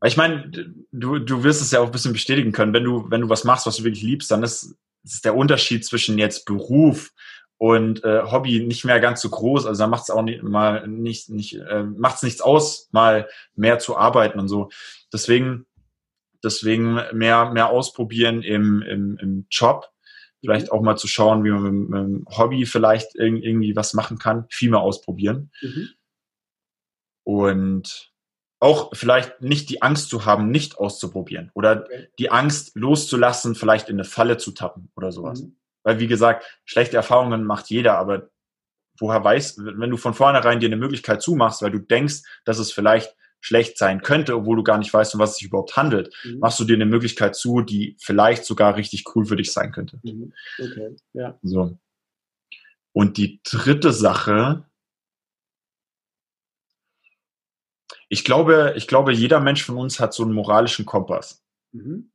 Ich 0.05 0.15
meine, 0.15 0.49
du, 0.93 1.19
du 1.19 1.43
wirst 1.43 1.61
es 1.61 1.71
ja 1.71 1.81
auch 1.81 1.87
ein 1.87 1.91
bisschen 1.91 2.13
bestätigen 2.13 2.53
können. 2.53 2.73
Wenn 2.73 2.85
du, 2.85 3.11
wenn 3.11 3.19
du 3.19 3.27
was 3.27 3.43
machst, 3.43 3.67
was 3.67 3.75
du 3.75 3.83
wirklich 3.83 4.03
liebst, 4.03 4.31
dann 4.31 4.43
ist 4.43 4.77
ist 5.13 5.25
der 5.25 5.35
Unterschied 5.35 5.85
zwischen 5.85 6.17
jetzt 6.17 6.45
Beruf 6.45 7.11
und 7.57 8.03
äh, 8.03 8.21
Hobby 8.23 8.59
nicht 8.59 8.85
mehr 8.85 8.99
ganz 8.99 9.21
so 9.21 9.29
groß. 9.29 9.65
Also 9.65 9.83
da 9.83 9.87
macht 9.87 10.03
es 10.03 10.09
auch 10.09 10.21
nicht 10.21 10.43
mal 10.43 10.87
nicht, 10.87 11.29
nicht 11.29 11.55
äh, 11.55 11.83
macht 11.83 12.17
es 12.17 12.23
nichts 12.23 12.41
aus, 12.41 12.89
mal 12.91 13.27
mehr 13.55 13.79
zu 13.79 13.97
arbeiten 13.97 14.39
und 14.39 14.47
so. 14.47 14.69
Deswegen, 15.11 15.65
deswegen 16.43 17.01
mehr, 17.13 17.51
mehr 17.51 17.69
ausprobieren 17.69 18.43
im, 18.43 18.81
im, 18.81 19.17
im 19.17 19.47
Job. 19.49 19.89
Vielleicht 20.41 20.71
auch 20.71 20.81
mal 20.81 20.97
zu 20.97 21.07
schauen, 21.07 21.43
wie 21.43 21.49
man 21.49 21.63
mit, 21.63 21.89
mit 21.89 21.99
dem 21.99 22.25
Hobby 22.29 22.65
vielleicht 22.65 23.15
irgendwie 23.15 23.75
was 23.75 23.93
machen 23.93 24.19
kann. 24.19 24.45
Viel 24.49 24.69
mehr 24.69 24.81
ausprobieren. 24.81 25.51
Mhm. 25.61 25.89
Und 27.23 28.13
auch 28.59 28.89
vielleicht 28.95 29.41
nicht 29.41 29.69
die 29.69 29.81
Angst 29.81 30.09
zu 30.09 30.25
haben, 30.25 30.49
nicht 30.49 30.77
auszuprobieren 30.77 31.51
oder 31.53 31.83
okay. 31.85 32.07
die 32.17 32.31
Angst 32.31 32.75
loszulassen, 32.75 33.55
vielleicht 33.55 33.89
in 33.89 33.95
eine 33.95 34.03
Falle 34.03 34.37
zu 34.37 34.51
tappen 34.51 34.89
oder 34.95 35.11
sowas. 35.11 35.41
Mhm. 35.41 35.55
Weil, 35.83 35.99
wie 35.99 36.07
gesagt, 36.07 36.45
schlechte 36.65 36.97
Erfahrungen 36.97 37.43
macht 37.43 37.69
jeder, 37.69 37.97
aber 37.97 38.29
woher 38.99 39.23
weiß, 39.23 39.59
wenn 39.59 39.89
du 39.89 39.97
von 39.97 40.13
vornherein 40.13 40.59
dir 40.59 40.67
eine 40.67 40.75
Möglichkeit 40.75 41.21
zumachst, 41.21 41.61
weil 41.61 41.71
du 41.71 41.79
denkst, 41.79 42.23
dass 42.45 42.57
es 42.57 42.71
vielleicht 42.71 43.15
schlecht 43.39 43.77
sein 43.77 44.01
könnte, 44.01 44.35
obwohl 44.35 44.57
du 44.57 44.63
gar 44.63 44.79
nicht 44.79 44.93
weißt, 44.93 45.13
um 45.13 45.19
was 45.19 45.31
es 45.31 45.37
sich 45.37 45.47
überhaupt 45.47 45.77
handelt, 45.77 46.13
mhm. 46.23 46.39
machst 46.39 46.59
du 46.59 46.63
dir 46.63 46.73
eine 46.73 46.85
Möglichkeit 46.85 47.35
zu, 47.35 47.61
die 47.61 47.95
vielleicht 47.99 48.45
sogar 48.45 48.75
richtig 48.75 49.05
cool 49.15 49.25
für 49.25 49.35
dich 49.35 49.53
sein 49.53 49.71
könnte. 49.71 49.99
Mhm. 50.03 50.33
Okay, 50.59 50.95
ja. 51.13 51.37
So. 51.43 51.77
Und 52.93 53.17
die 53.17 53.39
dritte 53.43 53.93
Sache, 53.93 54.65
ich 58.09 58.23
glaube, 58.23 58.73
ich 58.77 58.87
glaube, 58.87 59.11
jeder 59.11 59.39
Mensch 59.39 59.63
von 59.63 59.77
uns 59.77 59.99
hat 59.99 60.13
so 60.13 60.23
einen 60.23 60.33
moralischen 60.33 60.85
Kompass. 60.85 61.43
Mhm. 61.73 62.11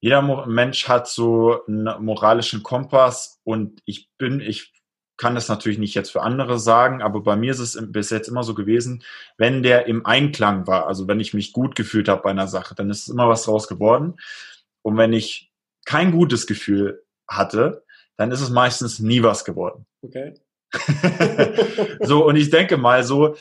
Jeder 0.00 0.22
Mo 0.22 0.46
Mensch 0.46 0.88
hat 0.88 1.08
so 1.08 1.64
einen 1.66 2.04
moralischen 2.04 2.62
Kompass 2.62 3.40
und 3.44 3.80
ich 3.86 4.10
bin, 4.18 4.40
ich 4.40 4.72
kann 5.16 5.34
das 5.34 5.48
natürlich 5.48 5.78
nicht 5.78 5.94
jetzt 5.94 6.10
für 6.10 6.22
andere 6.22 6.58
sagen, 6.58 7.00
aber 7.00 7.22
bei 7.22 7.36
mir 7.36 7.50
ist 7.50 7.58
es 7.58 7.78
bis 7.90 8.10
jetzt 8.10 8.28
immer 8.28 8.42
so 8.42 8.54
gewesen, 8.54 9.02
wenn 9.38 9.62
der 9.62 9.86
im 9.86 10.04
Einklang 10.04 10.66
war, 10.66 10.86
also 10.86 11.08
wenn 11.08 11.20
ich 11.20 11.32
mich 11.32 11.52
gut 11.52 11.74
gefühlt 11.74 12.08
habe 12.08 12.22
bei 12.22 12.30
einer 12.30 12.48
Sache, 12.48 12.74
dann 12.74 12.90
ist 12.90 13.08
immer 13.08 13.28
was 13.28 13.44
draus 13.44 13.68
geworden. 13.68 14.16
Und 14.82 14.98
wenn 14.98 15.14
ich 15.14 15.50
kein 15.86 16.12
gutes 16.12 16.46
Gefühl 16.46 17.02
hatte, 17.26 17.84
dann 18.16 18.30
ist 18.30 18.42
es 18.42 18.50
meistens 18.50 18.98
nie 18.98 19.22
was 19.22 19.44
geworden. 19.44 19.86
Okay. 20.02 20.34
so, 22.00 22.26
und 22.26 22.36
ich 22.36 22.50
denke 22.50 22.76
mal 22.76 23.02
so, 23.02 23.36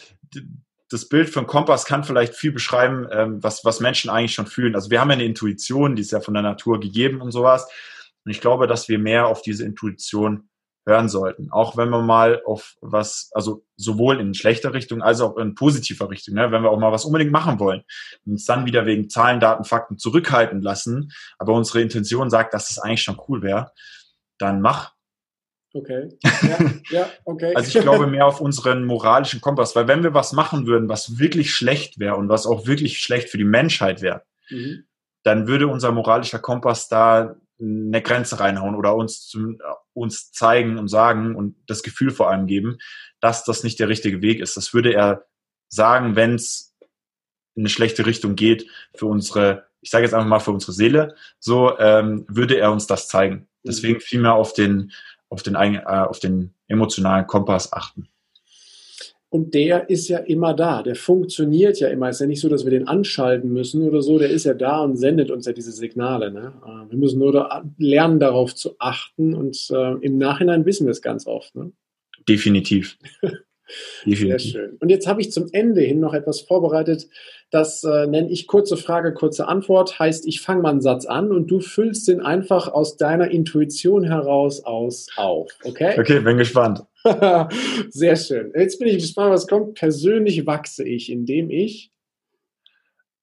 das 0.90 1.10
Bild 1.10 1.30
von 1.30 1.48
Kompass 1.48 1.86
kann 1.86 2.04
vielleicht 2.04 2.36
viel 2.36 2.52
beschreiben, 2.52 3.08
ähm, 3.12 3.44
was, 3.44 3.66
was 3.66 3.80
Menschen 3.80 4.10
eigentlich 4.10 4.34
schon 4.34 4.48
fühlen. 4.48 4.76
Also 4.76 4.92
wir 4.92 5.02
haben 5.02 5.10
ja 5.10 5.16
eine 5.16 5.26
Intuition, 5.26 5.96
die 5.96 6.02
ist 6.02 6.12
ja 6.12 6.22
von 6.22 6.34
der 6.34 6.44
Natur 6.44 6.80
gegeben 6.80 7.22
und 7.22 7.32
sowas. 7.32 7.68
Und 8.24 8.32
ich 8.32 8.42
glaube, 8.42 8.68
dass 8.68 8.88
wir 8.88 9.00
mehr 9.00 9.28
auf 9.28 9.42
diese 9.42 9.66
Intuition 9.66 10.50
hören 10.88 11.10
sollten. 11.10 11.52
Auch 11.52 11.78
wenn 11.78 11.90
wir 11.90 12.02
mal 12.02 12.42
auf 12.46 12.76
was, 12.82 13.32
also 13.34 13.66
sowohl 13.76 14.20
in 14.20 14.34
schlechter 14.34 14.74
Richtung 14.74 15.02
als 15.02 15.20
auch 15.20 15.38
in 15.38 15.56
positiver 15.56 16.10
Richtung, 16.10 16.36
ne, 16.36 16.52
wenn 16.52 16.62
wir 16.62 16.70
auch 16.70 16.80
mal 16.80 16.92
was 16.92 17.06
unbedingt 17.06 17.32
machen 17.32 17.60
wollen 17.60 17.84
und 18.26 18.34
uns 18.34 18.46
dann 18.46 18.66
wieder 18.66 18.86
wegen 18.86 19.10
Zahlen, 19.10 19.40
Daten, 19.40 19.64
Fakten 19.64 19.98
zurückhalten 19.98 20.62
lassen, 20.62 21.12
aber 21.40 21.54
unsere 21.54 21.82
Intention 21.82 22.30
sagt, 22.30 22.54
dass 22.54 22.68
das 22.68 22.80
eigentlich 22.80 23.02
schon 23.02 23.20
cool 23.28 23.42
wäre, 23.42 23.72
dann 24.38 24.62
mach. 24.62 24.95
Okay. 25.76 26.08
Ja, 26.42 26.60
ja, 26.90 27.10
okay. 27.26 27.54
also 27.54 27.78
ich 27.78 27.84
glaube 27.84 28.08
mehr 28.08 28.26
auf 28.26 28.40
unseren 28.40 28.86
moralischen 28.86 29.42
Kompass, 29.42 29.76
weil 29.76 29.88
wenn 29.88 30.04
wir 30.04 30.14
was 30.14 30.32
machen 30.32 30.68
würden, 30.68 30.88
was 30.88 31.20
wirklich 31.20 31.54
schlecht 31.54 32.00
wäre 32.00 32.16
und 32.16 32.30
was 32.30 32.46
auch 32.46 32.66
wirklich 32.66 33.00
schlecht 33.00 33.30
für 33.30 33.38
die 33.38 33.44
Menschheit 33.44 34.02
wäre, 34.02 34.24
mhm. 34.50 34.86
dann 35.24 35.48
würde 35.48 35.68
unser 35.68 35.92
moralischer 35.92 36.40
Kompass 36.40 36.88
da 36.88 37.36
eine 37.60 38.02
Grenze 38.02 38.40
reinhauen 38.40 38.76
oder 38.76 38.96
uns, 38.96 39.28
zu, 39.28 39.58
uns 39.94 40.32
zeigen 40.32 40.78
und 40.78 40.88
sagen 40.88 41.36
und 41.36 41.56
das 41.68 41.84
Gefühl 41.84 42.12
vor 42.12 42.30
allem 42.30 42.48
geben, 42.48 42.78
dass 43.20 43.44
das 43.44 43.64
nicht 43.64 43.80
der 43.80 43.90
richtige 43.90 44.22
Weg 44.22 44.40
ist. 44.40 44.56
Das 44.56 44.74
würde 44.74 44.94
er 44.94 45.26
sagen, 45.68 46.16
wenn 46.16 46.36
es 46.36 46.74
in 47.56 47.64
eine 47.64 47.70
schlechte 47.70 48.06
Richtung 48.06 48.36
geht 48.36 48.70
für 48.96 49.08
unsere, 49.08 49.66
ich 49.82 49.90
sage 49.90 50.06
jetzt 50.06 50.14
einfach 50.14 50.28
mal 50.28 50.40
für 50.40 50.52
unsere 50.52 50.74
Seele, 50.74 51.16
so 51.40 51.78
ähm, 51.80 52.26
würde 52.30 52.58
er 52.58 52.72
uns 52.72 52.88
das 52.88 53.08
zeigen. 53.10 53.48
Deswegen 53.64 54.00
viel 54.00 54.22
mehr 54.22 54.36
auf 54.36 54.54
den, 54.54 54.92
auf 55.36 55.44
den, 55.44 55.56
äh, 55.56 55.82
auf 55.86 56.20
den 56.20 56.54
emotionalen 56.68 57.28
Kompass 57.28 57.72
achten. 57.74 58.08
Und 59.30 59.54
der 59.54 59.90
ist 59.90 60.08
ja 60.08 60.20
immer 60.20 60.54
da, 60.54 60.82
der 60.82 60.96
funktioniert 60.96 61.78
ja 61.82 61.90
immer. 61.90 62.08
Es 62.08 62.18
ist 62.18 62.22
ja 62.22 62.28
nicht 62.28 62.40
so, 62.40 62.48
dass 62.48 62.64
wir 62.64 62.72
den 62.72 62.88
anschalten 62.88 63.52
müssen 63.52 63.84
oder 63.84 64.02
so, 64.02 64.18
der 64.18 64.30
ist 64.30 64.46
ja 64.46 64.54
da 64.54 64.80
und 64.80 64.96
sendet 64.96 65.30
uns 65.30 65.46
ja 65.46 65.52
diese 65.52 65.74
Signale. 65.74 66.32
Ne? 66.32 66.54
Äh, 66.66 66.92
wir 66.92 66.98
müssen 66.98 67.20
nur 67.20 67.34
da 67.34 67.64
lernen, 67.78 68.20
darauf 68.20 68.56
zu 68.56 68.76
achten 68.80 69.34
und 69.34 69.70
äh, 69.72 69.94
im 69.96 70.18
Nachhinein 70.18 70.66
wissen 70.66 70.88
wir 70.88 70.92
es 70.92 71.02
ganz 71.02 71.28
oft. 71.28 71.54
Ne? 71.54 71.72
Definitiv. 72.30 72.98
Sehr 74.06 74.40
schön. 74.40 74.78
Und 74.80 74.90
jetzt 74.90 75.08
habe 75.08 75.22
ich 75.22 75.32
zum 75.32 75.48
Ende 75.52 75.82
hin 75.82 76.00
noch 76.00 76.14
etwas 76.14 76.42
vorbereitet. 76.42 77.08
Das 77.52 77.84
äh, 77.84 78.08
nenne 78.08 78.30
ich 78.30 78.48
kurze 78.48 78.78
Frage, 78.78 79.14
kurze 79.14 79.48
Antwort. 79.48 80.00
Heißt, 80.00 80.28
ich 80.28 80.42
fange 80.42 80.62
mal 80.62 80.72
einen 80.72 80.82
Satz 80.82 81.06
an 81.06 81.32
und 81.32 81.48
du 81.48 81.60
füllst 81.60 82.08
den 82.08 82.22
einfach 82.22 82.68
aus 82.68 82.98
deiner 82.98 83.32
Intuition 83.32 84.04
heraus 84.04 84.64
aus 84.64 85.08
auf. 85.16 85.52
Okay? 85.64 86.00
Okay, 86.00 86.20
bin 86.20 86.38
gespannt. 86.38 86.84
Sehr 87.90 88.16
schön. 88.16 88.52
Jetzt 88.56 88.80
bin 88.80 88.88
ich 88.88 88.98
gespannt, 88.98 89.32
was 89.32 89.48
kommt. 89.48 89.76
Persönlich 89.76 90.46
wachse 90.46 90.84
ich, 90.84 91.12
indem 91.12 91.50
ich 91.50 91.92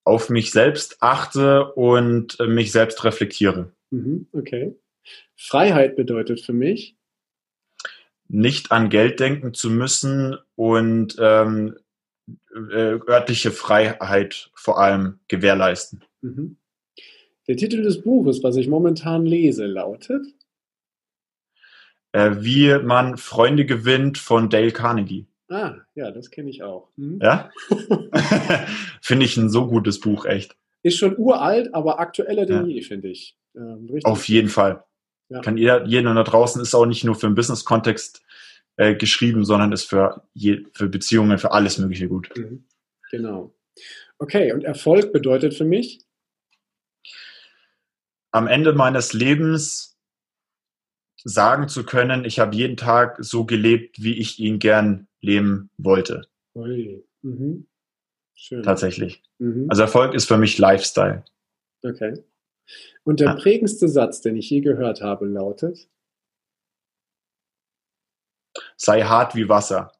auf 0.05 0.31
mich 0.31 0.51
selbst 0.51 0.97
achte 1.01 1.73
und 1.75 2.39
äh, 2.41 2.47
mich 2.47 2.73
selbst 2.73 3.05
reflektiere. 3.05 3.73
Mhm, 3.91 4.27
okay. 4.33 4.75
Freiheit 5.37 5.97
bedeutet 5.97 6.41
für 6.41 6.53
mich 6.53 6.97
nicht 8.33 8.73
an 8.73 8.89
Geld 8.89 9.21
denken 9.21 9.53
zu 9.53 9.71
müssen 9.71 10.37
und 10.57 11.17
ähm, 11.19 11.77
äh, 12.55 12.99
örtliche 13.07 13.51
Freiheit 13.51 14.51
vor 14.55 14.81
allem 14.81 15.21
gewährleisten. 15.29 16.03
Mhm. 16.23 16.57
Der 17.47 17.57
Titel 17.57 17.83
des 17.83 18.03
Buches, 18.03 18.43
was 18.43 18.57
ich 18.57 18.69
momentan 18.69 19.27
lese, 19.27 19.67
lautet 19.67 20.25
äh, 22.13 22.37
Wie 22.39 22.79
man 22.79 23.19
Freunde 23.19 23.67
gewinnt 23.67 24.17
von 24.19 24.49
Dale 24.49 24.73
Carnegie. 24.73 25.27
Ah, 25.49 25.77
ja, 25.95 26.11
das 26.11 26.31
kenne 26.31 26.49
ich 26.49 26.63
auch. 26.63 26.89
Mhm. 26.97 27.19
Ja? 27.21 27.51
finde 29.03 29.27
ich 29.27 29.37
ein 29.37 29.51
so 29.51 29.67
gutes 29.67 30.01
Buch, 30.01 30.25
echt. 30.25 30.57
Ist 30.83 30.99
schon 30.99 31.17
uralt, 31.19 31.75
aber 31.75 32.01
aktueller 32.01 32.47
denn 32.47 32.67
ja. 32.67 32.77
je, 32.77 32.83
finde 32.83 33.09
ich. 33.09 33.37
Ähm, 33.55 33.89
Auf 34.05 34.27
jeden 34.29 34.49
Fall. 34.49 34.85
Ja. 35.33 35.41
Kann 35.41 35.57
jeder, 35.57 35.87
jeder 35.87 36.13
da 36.13 36.25
draußen 36.25 36.61
ist 36.61 36.75
auch 36.75 36.85
nicht 36.85 37.05
nur 37.05 37.15
für 37.15 37.27
einen 37.27 37.35
Business-Kontext 37.35 38.23
äh, 38.77 38.95
geschrieben, 38.95 39.47
sondern 39.47 39.73
ist 39.73 39.89
für, 39.89 40.23
je, 40.35 40.67
für 40.75 40.89
Beziehungen, 40.89 41.39
für 41.39 41.53
alles 41.53 41.79
Mögliche 41.79 42.07
gut. 42.09 42.29
Mhm. 42.37 42.65
Genau. 43.11 43.55
Okay, 44.19 44.53
und 44.53 44.63
Erfolg 44.63 45.13
bedeutet 45.13 45.55
für 45.55 45.65
mich? 45.65 46.05
Am 48.31 48.47
Ende 48.47 48.75
meines 48.75 49.15
Lebens 49.15 49.99
sagen 51.25 51.69
zu 51.69 51.85
können, 51.85 52.27
ich 52.27 52.39
habe 52.39 52.55
jeden 52.55 52.77
Tag 52.77 53.17
so 53.21 53.47
gelebt, 53.47 54.03
wie 54.03 54.19
ich 54.19 54.39
ihn 54.39 54.59
gern 54.59 55.09
leben 55.23 55.71
wollte. 55.79 56.27
Ui. 56.55 57.05
Mhm. 57.23 57.67
Schön. 58.35 58.63
Tatsächlich. 58.63 59.23
Mhm. 59.39 59.67
Also 59.71 59.83
Erfolg 59.83 60.13
ist 60.13 60.27
für 60.29 60.37
mich 60.37 60.59
Lifestyle. 60.59 61.25
Okay. 61.83 62.23
Und 63.05 63.21
der 63.21 63.29
ja. 63.29 63.35
prägendste 63.35 63.89
Satz, 63.89 64.21
den 64.21 64.37
ich 64.37 64.49
je 64.51 64.61
gehört 64.61 65.01
habe, 65.01 65.27
lautet? 65.27 65.89
Sei 68.77 69.03
hart 69.03 69.35
wie 69.35 69.49
Wasser. 69.49 69.93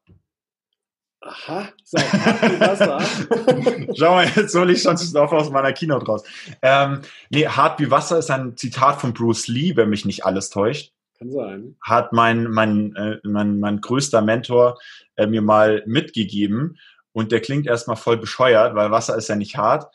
Aha, 1.21 1.69
sei 1.83 2.01
hart 2.01 2.41
wie 2.43 2.59
Wasser. 2.59 3.93
Schau 3.97 4.15
mal, 4.15 4.27
jetzt 4.35 4.51
soll 4.51 4.69
ich 4.71 4.81
schon 4.81 4.97
aus 4.97 5.49
meiner 5.49 5.73
Keynote 5.73 6.05
raus. 6.05 6.23
Ähm, 6.61 7.01
nee, 7.29 7.47
hart 7.47 7.79
wie 7.79 7.89
Wasser 7.89 8.19
ist 8.19 8.29
ein 8.29 8.57
Zitat 8.57 8.99
von 8.99 9.13
Bruce 9.13 9.47
Lee, 9.47 9.75
wenn 9.75 9.89
mich 9.89 10.05
nicht 10.05 10.25
alles 10.25 10.49
täuscht. 10.49 10.93
Kann 11.17 11.31
sein. 11.31 11.75
Hat 11.81 12.11
mein, 12.11 12.51
mein, 12.51 12.95
äh, 12.95 13.19
mein, 13.23 13.59
mein 13.59 13.79
größter 13.79 14.21
Mentor 14.21 14.79
äh, 15.15 15.27
mir 15.27 15.41
mal 15.41 15.83
mitgegeben. 15.85 16.77
Und 17.13 17.31
der 17.31 17.41
klingt 17.41 17.67
erstmal 17.67 17.95
voll 17.95 18.17
bescheuert, 18.17 18.75
weil 18.75 18.91
Wasser 18.91 19.15
ist 19.15 19.29
ja 19.29 19.35
nicht 19.35 19.55
hart. 19.55 19.93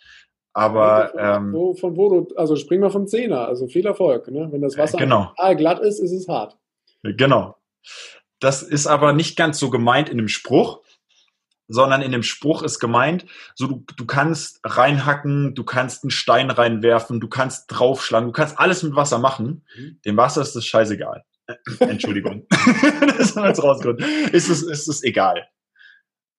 Aber 0.53 1.11
von, 1.11 1.21
ähm, 1.21 1.53
wo, 1.53 1.75
von 1.75 1.97
wo 1.97 2.09
du, 2.09 2.35
also 2.37 2.57
spring 2.57 2.81
mal 2.81 2.91
vom 2.91 3.07
Zehner, 3.07 3.47
also 3.47 3.69
viel 3.69 3.87
Erfolg. 3.87 4.29
Ne? 4.29 4.49
Wenn 4.51 4.63
das 4.63 4.75
äh, 4.75 4.79
Wasser 4.79 4.99
genau. 4.99 5.33
glatt 5.57 5.81
ist, 5.81 6.01
ist 6.01 6.13
es 6.13 6.29
hart. 6.29 6.57
Genau. 7.03 7.57
Das 8.41 8.63
ist 8.63 8.87
aber 8.87 9.13
nicht 9.13 9.37
ganz 9.37 9.59
so 9.59 9.71
gemeint 9.71 10.09
in 10.09 10.17
dem 10.17 10.29
Spruch, 10.29 10.83
sondern 11.69 12.03
in 12.03 12.13
dem 12.13 12.23
Spruch 12.23 12.63
ist 12.63 12.79
gemeint, 12.79 13.27
so 13.55 13.67
du, 13.67 13.85
du 13.97 14.07
kannst 14.07 14.61
reinhacken, 14.65 15.55
du 15.55 15.65
kannst 15.65 16.03
einen 16.03 16.11
Stein 16.11 16.51
reinwerfen, 16.51 17.21
du 17.21 17.29
kannst 17.29 17.67
draufschlagen, 17.69 18.29
du 18.29 18.33
kannst 18.33 18.59
alles 18.59 18.83
mit 18.83 18.97
Wasser 18.97 19.19
machen. 19.19 19.65
Mhm. 19.77 20.01
Dem 20.05 20.17
Wasser 20.17 20.41
ist 20.41 20.57
das 20.57 20.65
scheißegal. 20.65 21.25
Entschuldigung. 21.81 22.47
das 22.51 23.37
haben 23.37 23.43
wir 23.43 23.49
jetzt 23.49 23.63
rausgeholt. 23.63 24.03
Ist 24.33 24.49
es, 24.49 24.63
ist 24.63 24.89
es 24.89 25.03
egal. 25.03 25.47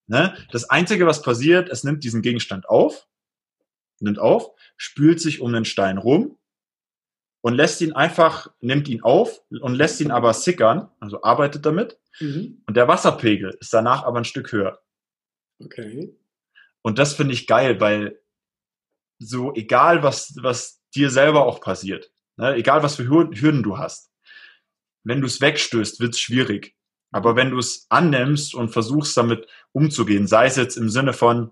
Ne? 0.07 0.35
Das 0.51 0.69
Einzige, 0.69 1.05
was 1.05 1.21
passiert, 1.21 1.69
es 1.69 1.83
nimmt 1.83 2.03
diesen 2.03 2.21
Gegenstand 2.21 2.67
auf 2.67 3.07
nimmt 4.01 4.19
auf, 4.19 4.51
spült 4.77 5.19
sich 5.19 5.41
um 5.41 5.53
den 5.53 5.65
Stein 5.65 5.97
rum 5.97 6.37
und 7.41 7.53
lässt 7.53 7.81
ihn 7.81 7.93
einfach, 7.93 8.51
nimmt 8.59 8.87
ihn 8.87 9.01
auf 9.01 9.41
und 9.49 9.75
lässt 9.75 10.01
ihn 10.01 10.11
aber 10.11 10.33
sickern, 10.33 10.89
also 10.99 11.23
arbeitet 11.23 11.65
damit. 11.65 11.99
Mhm. 12.19 12.63
Und 12.67 12.77
der 12.77 12.87
Wasserpegel 12.87 13.57
ist 13.59 13.73
danach 13.73 14.03
aber 14.03 14.19
ein 14.19 14.25
Stück 14.25 14.51
höher. 14.51 14.81
Okay. 15.63 16.15
Und 16.81 16.99
das 16.99 17.13
finde 17.13 17.33
ich 17.33 17.47
geil, 17.47 17.79
weil 17.79 18.19
so 19.19 19.53
egal, 19.53 20.03
was, 20.03 20.35
was 20.41 20.81
dir 20.95 21.09
selber 21.09 21.45
auch 21.45 21.61
passiert, 21.61 22.11
ne, 22.37 22.55
egal 22.55 22.83
was 22.83 22.95
für 22.95 23.07
Hürden 23.07 23.63
du 23.63 23.77
hast, 23.77 24.11
wenn 25.03 25.21
du 25.21 25.27
es 25.27 25.41
wegstößt, 25.41 25.99
wird 25.99 26.13
es 26.13 26.19
schwierig. 26.19 26.75
Aber 27.11 27.35
wenn 27.35 27.51
du 27.51 27.57
es 27.57 27.87
annimmst 27.89 28.53
und 28.53 28.69
versuchst 28.69 29.17
damit 29.17 29.47
umzugehen, 29.71 30.27
sei 30.27 30.45
es 30.45 30.55
jetzt 30.55 30.77
im 30.77 30.89
Sinne 30.89 31.13
von, 31.13 31.51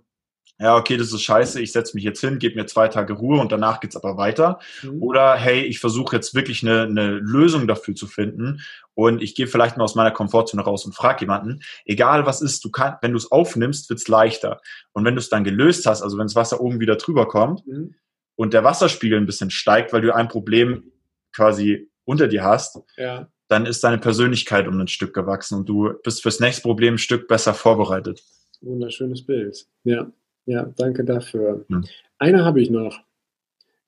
ja, 0.59 0.75
okay, 0.75 0.97
das 0.97 1.13
ist 1.13 1.21
scheiße, 1.21 1.61
ich 1.61 1.71
setze 1.71 1.95
mich 1.95 2.03
jetzt 2.03 2.19
hin, 2.19 2.39
gebe 2.39 2.55
mir 2.55 2.65
zwei 2.65 2.87
Tage 2.87 3.13
Ruhe 3.13 3.39
und 3.39 3.51
danach 3.51 3.79
geht's 3.79 3.95
aber 3.95 4.17
weiter. 4.17 4.59
Mhm. 4.81 5.03
Oder 5.03 5.35
hey, 5.35 5.61
ich 5.61 5.79
versuche 5.79 6.15
jetzt 6.15 6.33
wirklich 6.33 6.63
eine, 6.63 6.83
eine 6.83 7.11
Lösung 7.11 7.67
dafür 7.67 7.93
zu 7.93 8.07
finden 8.07 8.61
und 8.95 9.21
ich 9.21 9.35
gehe 9.35 9.45
vielleicht 9.45 9.77
mal 9.77 9.83
aus 9.83 9.93
meiner 9.93 10.09
Komfortzone 10.09 10.63
raus 10.63 10.85
und 10.85 10.95
frage 10.95 11.21
jemanden, 11.21 11.61
egal 11.85 12.25
was 12.25 12.41
ist, 12.41 12.65
du 12.65 12.71
kannst, 12.71 13.03
wenn 13.03 13.11
du 13.11 13.17
es 13.17 13.31
aufnimmst, 13.31 13.89
wird's 13.91 14.07
leichter. 14.07 14.59
Und 14.93 15.05
wenn 15.05 15.13
du 15.13 15.19
es 15.19 15.29
dann 15.29 15.43
gelöst 15.43 15.85
hast, 15.85 16.01
also 16.01 16.17
wenn 16.17 16.25
das 16.25 16.35
Wasser 16.35 16.59
oben 16.59 16.79
wieder 16.79 16.95
drüber 16.95 17.27
kommt 17.27 17.65
mhm. 17.67 17.93
und 18.35 18.53
der 18.53 18.63
Wasserspiegel 18.63 19.19
ein 19.19 19.27
bisschen 19.27 19.51
steigt, 19.51 19.93
weil 19.93 20.01
du 20.01 20.15
ein 20.15 20.27
Problem 20.27 20.91
quasi 21.33 21.91
unter 22.03 22.27
dir 22.27 22.43
hast, 22.43 22.79
ja. 22.95 23.27
dann 23.47 23.67
ist 23.67 23.83
deine 23.83 23.99
Persönlichkeit 23.99 24.67
um 24.67 24.79
ein 24.79 24.87
Stück 24.87 25.13
gewachsen 25.13 25.59
und 25.59 25.69
du 25.69 25.93
bist 26.03 26.23
fürs 26.23 26.39
nächste 26.39 26.63
Problem 26.63 26.95
ein 26.95 26.99
Stück 26.99 27.27
besser 27.27 27.53
vorbereitet. 27.53 28.23
Wunderschönes 28.61 29.23
Bild. 29.23 29.67
Ja. 29.83 30.11
Ja, 30.47 30.63
danke 30.63 31.03
dafür. 31.03 31.65
Hm. 31.67 31.85
Eine 32.17 32.45
habe 32.45 32.61
ich 32.61 32.69
noch. 32.69 33.01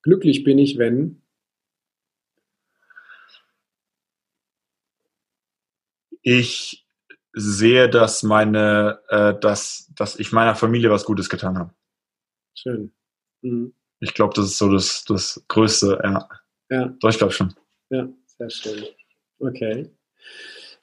Glücklich 0.02 0.44
bin 0.44 0.60
ich, 0.60 0.78
wenn. 0.78 1.22
Ich 6.22 6.86
sehe, 7.32 7.90
dass 7.90 8.24
meine, 8.24 9.00
äh, 9.08 9.40
dass, 9.40 9.90
dass 9.96 10.20
ich 10.20 10.34
meiner 10.34 10.54
Familie 10.54 10.92
was 10.92 11.06
Gutes 11.06 11.30
getan 11.30 11.58
habe. 11.58 11.74
Schön. 12.56 12.92
Mhm. 13.42 13.74
Ich 14.02 14.14
glaube, 14.14 14.34
das 14.36 14.46
ist 14.46 14.58
so 14.58 14.70
das, 14.70 15.06
das 15.06 15.42
Größte, 15.48 16.00
ja. 16.04 16.28
Ja. 16.70 16.94
Doch, 17.00 17.10
ich 17.10 17.18
glaube 17.18 17.34
schon. 17.34 17.54
Ja, 17.90 18.10
sehr 18.26 18.50
schön. 18.50 18.84
Okay. 19.40 19.90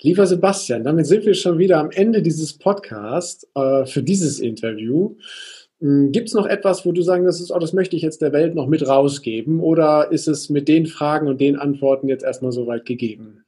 Lieber 0.01 0.27
Sebastian, 0.27 0.85
damit 0.85 1.07
sind 1.07 1.25
wir 1.25 1.35
schon 1.35 1.59
wieder 1.59 1.79
am 1.79 1.91
Ende 1.91 2.23
dieses 2.23 2.57
Podcasts 2.57 3.47
äh, 3.55 3.85
für 3.87 4.03
dieses 4.03 4.41
Interview. 4.41 5.17
Hm, 5.81 6.13
Gibt 6.13 6.29
es 6.29 6.35
noch 6.35 6.47
etwas, 6.47 6.87
wo 6.87 6.93
du 6.93 7.03
sagen 7.03 7.25
wirst, 7.25 7.51
oh, 7.51 7.59
das 7.59 7.73
möchte 7.73 7.97
ich 7.97 8.03
jetzt 8.03 8.23
der 8.23 8.33
Welt 8.33 8.55
noch 8.55 8.67
mit 8.67 8.87
rausgeben? 8.87 9.61
Oder 9.61 10.11
ist 10.11 10.29
es 10.29 10.49
mit 10.49 10.69
den 10.69 10.87
Fragen 10.87 11.29
und 11.29 11.41
den 11.41 11.57
Antworten 11.57 12.09
jetzt 12.09 12.25
erstmal 12.25 12.53
soweit 12.53 12.87
gegeben? 12.87 13.45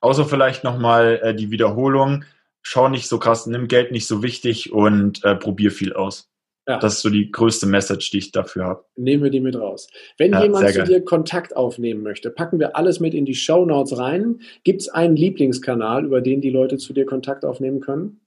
Außer 0.00 0.24
vielleicht 0.24 0.64
nochmal 0.64 1.20
äh, 1.22 1.34
die 1.34 1.50
Wiederholung. 1.50 2.24
Schau 2.60 2.88
nicht 2.88 3.08
so 3.08 3.18
krass, 3.18 3.46
nimm 3.46 3.68
Geld 3.68 3.92
nicht 3.92 4.06
so 4.06 4.22
wichtig 4.22 4.72
und 4.72 5.24
äh, 5.24 5.34
probier 5.34 5.70
viel 5.70 5.92
aus. 5.92 6.28
Ja. 6.68 6.78
Das 6.78 6.94
ist 6.94 7.02
so 7.02 7.10
die 7.10 7.30
größte 7.30 7.66
Message, 7.66 8.10
die 8.10 8.18
ich 8.18 8.30
dafür 8.30 8.64
habe. 8.64 8.84
Nehmen 8.94 9.24
wir 9.24 9.30
die 9.30 9.40
mit 9.40 9.56
raus. 9.56 9.88
Wenn 10.16 10.32
ja, 10.32 10.42
jemand 10.42 10.68
zu 10.68 10.78
geil. 10.78 10.86
dir 10.86 11.04
Kontakt 11.04 11.56
aufnehmen 11.56 12.02
möchte, 12.02 12.30
packen 12.30 12.60
wir 12.60 12.76
alles 12.76 13.00
mit 13.00 13.14
in 13.14 13.24
die 13.24 13.34
Show 13.34 13.64
Notes 13.64 13.98
rein. 13.98 14.40
Gibt 14.62 14.82
es 14.82 14.88
einen 14.88 15.16
Lieblingskanal, 15.16 16.04
über 16.04 16.20
den 16.20 16.40
die 16.40 16.50
Leute 16.50 16.78
zu 16.78 16.92
dir 16.92 17.04
Kontakt 17.04 17.44
aufnehmen 17.44 17.80
können? 17.80 18.20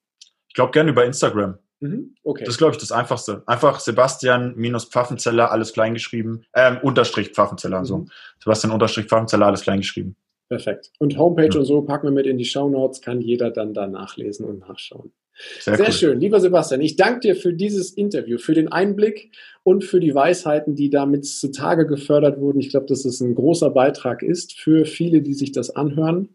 Ich 0.49 0.53
glaube 0.53 0.71
gerne 0.71 0.91
über 0.91 1.05
Instagram. 1.05 1.57
Mhm. 1.89 2.15
Okay. 2.23 2.43
Das 2.45 2.55
ist, 2.55 2.57
glaube 2.57 2.73
ich, 2.73 2.79
das 2.79 2.91
Einfachste. 2.91 3.43
Einfach 3.45 3.79
Sebastian 3.79 4.53
minus 4.55 4.85
Pfaffenzeller, 4.85 5.51
alles 5.51 5.73
kleingeschrieben. 5.73 6.45
Ähm, 6.53 6.79
Unterstrich 6.81 7.29
Pfaffenzeller, 7.29 7.81
mhm. 7.81 7.85
so. 7.85 8.05
Sebastian 8.43 8.73
Unterstrich 8.73 9.05
Pfaffenzeller, 9.05 9.45
alles 9.45 9.61
kleingeschrieben. 9.61 10.15
Perfekt. 10.47 10.91
Und 10.99 11.17
Homepage 11.17 11.49
mhm. 11.53 11.59
und 11.59 11.65
so 11.65 11.81
packen 11.81 12.07
wir 12.07 12.11
mit 12.11 12.27
in 12.27 12.37
die 12.37 12.45
Show 12.45 12.69
Notes, 12.69 13.01
kann 13.01 13.21
jeder 13.21 13.51
dann 13.51 13.73
da 13.73 13.87
nachlesen 13.87 14.45
und 14.45 14.59
nachschauen. 14.59 15.11
Sehr, 15.59 15.75
Sehr 15.75 15.87
cool. 15.87 15.91
schön. 15.91 16.19
Lieber 16.19 16.39
Sebastian, 16.39 16.81
ich 16.81 16.95
danke 16.95 17.21
dir 17.21 17.35
für 17.35 17.53
dieses 17.53 17.91
Interview, 17.91 18.37
für 18.37 18.53
den 18.53 18.71
Einblick 18.71 19.31
und 19.63 19.83
für 19.83 19.99
die 19.99 20.15
Weisheiten, 20.15 20.75
die 20.75 20.89
damit 20.89 21.25
zutage 21.25 21.85
gefördert 21.85 22.39
wurden. 22.39 22.59
Ich 22.59 22.69
glaube, 22.69 22.85
dass 22.85 23.03
es 23.03 23.19
ein 23.19 23.35
großer 23.35 23.69
Beitrag 23.71 24.23
ist 24.23 24.57
für 24.57 24.85
viele, 24.85 25.21
die 25.21 25.33
sich 25.33 25.51
das 25.51 25.75
anhören 25.75 26.29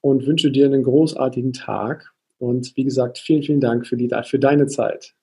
und 0.00 0.26
wünsche 0.26 0.50
dir 0.50 0.66
einen 0.66 0.82
großartigen 0.82 1.52
Tag 1.52 2.14
und 2.38 2.76
wie 2.76 2.84
gesagt, 2.84 3.18
vielen, 3.18 3.42
vielen 3.42 3.60
Dank 3.60 3.86
für, 3.86 3.96
die, 3.96 4.10
für 4.24 4.38
deine 4.38 4.66
Zeit. 4.66 5.14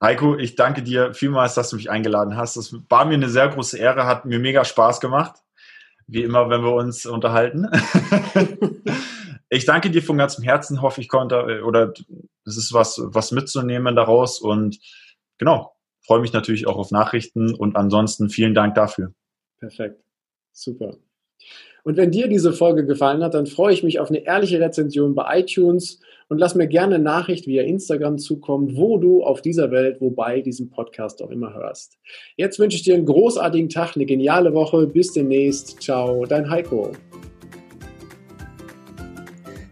Heiko, 0.00 0.36
ich 0.36 0.56
danke 0.56 0.82
dir 0.82 1.14
vielmals, 1.14 1.54
dass 1.54 1.70
du 1.70 1.76
mich 1.76 1.90
eingeladen 1.90 2.36
hast. 2.36 2.56
Das 2.56 2.74
war 2.88 3.04
mir 3.04 3.14
eine 3.14 3.28
sehr 3.28 3.48
große 3.48 3.78
Ehre, 3.78 4.06
hat 4.06 4.24
mir 4.24 4.40
mega 4.40 4.64
Spaß 4.64 5.00
gemacht. 5.00 5.40
Wie 6.08 6.24
immer, 6.24 6.50
wenn 6.50 6.62
wir 6.62 6.74
uns 6.74 7.06
unterhalten. 7.06 7.68
ich 9.48 9.64
danke 9.64 9.90
dir 9.90 10.02
von 10.02 10.18
ganzem 10.18 10.42
Herzen, 10.42 10.82
hoffe 10.82 11.00
ich 11.00 11.08
konnte, 11.08 11.62
oder 11.64 11.92
es 12.44 12.56
ist 12.56 12.72
was, 12.72 13.00
was 13.04 13.30
mitzunehmen 13.30 13.94
daraus 13.94 14.40
und 14.40 14.80
genau, 15.38 15.76
freue 16.04 16.20
mich 16.20 16.32
natürlich 16.32 16.66
auch 16.66 16.76
auf 16.76 16.90
Nachrichten 16.90 17.54
und 17.54 17.76
ansonsten 17.76 18.28
vielen 18.28 18.54
Dank 18.54 18.74
dafür. 18.74 19.12
Perfekt. 19.60 20.02
Super. 20.52 20.96
Und 21.84 21.96
wenn 21.96 22.10
dir 22.10 22.28
diese 22.28 22.52
Folge 22.52 22.84
gefallen 22.84 23.22
hat, 23.22 23.34
dann 23.34 23.46
freue 23.46 23.72
ich 23.72 23.82
mich 23.82 24.00
auf 24.00 24.08
eine 24.08 24.24
ehrliche 24.24 24.60
Rezension 24.60 25.14
bei 25.14 25.40
iTunes 25.40 26.00
und 26.32 26.38
lass 26.38 26.54
mir 26.54 26.66
gerne 26.66 26.94
eine 26.94 27.04
Nachricht 27.04 27.46
via 27.46 27.62
Instagram 27.62 28.16
zukommen, 28.16 28.74
wo 28.74 28.96
du 28.96 29.22
auf 29.22 29.42
dieser 29.42 29.70
Welt, 29.70 30.00
wobei 30.00 30.40
diesen 30.40 30.70
Podcast 30.70 31.22
auch 31.22 31.28
immer 31.28 31.52
hörst. 31.52 31.98
Jetzt 32.38 32.58
wünsche 32.58 32.78
ich 32.78 32.82
dir 32.82 32.94
einen 32.94 33.04
großartigen 33.04 33.68
Tag, 33.68 33.96
eine 33.96 34.06
geniale 34.06 34.54
Woche. 34.54 34.86
Bis 34.86 35.12
demnächst. 35.12 35.82
Ciao, 35.82 36.24
dein 36.24 36.48
Heiko. 36.48 36.92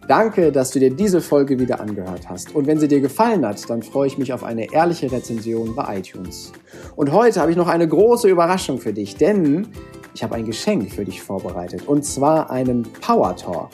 Danke, 0.07 0.53
dass 0.53 0.71
du 0.73 0.81
dir 0.81 0.91
diese 0.91 1.23
Folge 1.23 1.59
wieder 1.59 1.81
angehört 1.81 2.29
hast. 2.29 2.55
Und 2.55 2.67
wenn 2.67 2.79
sie 2.79 2.89
dir 2.89 3.01
gefallen 3.01 3.47
hat, 3.47 3.71
dann 3.71 3.83
freue 3.83 4.09
ich 4.09 4.19
mich 4.19 4.35
auf 4.35 4.45
eine 4.45 4.71
ehrliche 4.71 5.11
Rezension 5.11 5.75
bei 5.75 5.99
iTunes. 5.99 6.53
Und 6.95 7.11
heute 7.11 7.41
habe 7.41 7.53
ich 7.53 7.57
noch 7.57 7.69
eine 7.69 7.89
große 7.89 8.29
Überraschung 8.29 8.77
für 8.77 8.93
dich, 8.93 9.17
denn 9.17 9.69
ich 10.15 10.23
habe 10.23 10.35
ein 10.35 10.45
Geschenk 10.45 10.91
für 10.91 11.05
dich 11.07 11.23
vorbereitet 11.23 11.87
und 11.87 12.05
zwar 12.05 12.51
einen 12.51 12.83
Power 12.83 13.35
Talk. 13.37 13.71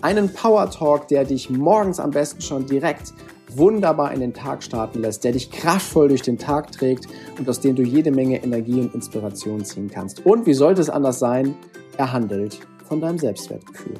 Einen 0.00 0.32
Power 0.32 0.70
Talk, 0.70 1.08
der 1.08 1.24
dich 1.24 1.50
morgens 1.50 1.98
am 1.98 2.12
besten 2.12 2.40
schon 2.40 2.66
direkt 2.66 3.12
wunderbar 3.50 4.12
in 4.12 4.20
den 4.20 4.32
Tag 4.32 4.62
starten 4.62 5.00
lässt, 5.00 5.24
der 5.24 5.32
dich 5.32 5.50
kraftvoll 5.50 6.06
durch 6.08 6.22
den 6.22 6.38
Tag 6.38 6.70
trägt 6.70 7.08
und 7.36 7.48
aus 7.48 7.58
dem 7.60 7.74
du 7.74 7.82
jede 7.82 8.12
Menge 8.12 8.44
Energie 8.44 8.80
und 8.80 8.94
Inspiration 8.94 9.64
ziehen 9.64 9.90
kannst. 9.90 10.24
Und 10.24 10.46
wie 10.46 10.54
sollte 10.54 10.80
es 10.80 10.90
anders 10.90 11.18
sein? 11.18 11.56
Er 11.96 12.12
handelt 12.12 12.60
von 12.86 13.00
deinem 13.00 13.18
Selbstwertgefühl. 13.18 13.96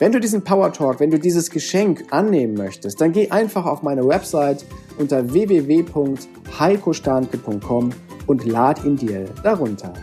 Wenn 0.00 0.10
du 0.10 0.18
diesen 0.18 0.42
Power 0.42 0.72
Talk, 0.72 0.98
wenn 1.00 1.10
du 1.10 1.20
dieses 1.20 1.50
Geschenk 1.50 2.06
annehmen 2.10 2.54
möchtest, 2.54 3.00
dann 3.00 3.12
geh 3.12 3.30
einfach 3.30 3.64
auf 3.64 3.82
meine 3.82 4.04
Website 4.06 4.64
unter 4.98 5.32
www.heikostanke.com 5.32 7.90
und 8.26 8.44
lad 8.44 8.84
ihn 8.84 8.96
dir 8.96 9.26
darunter. 9.42 9.94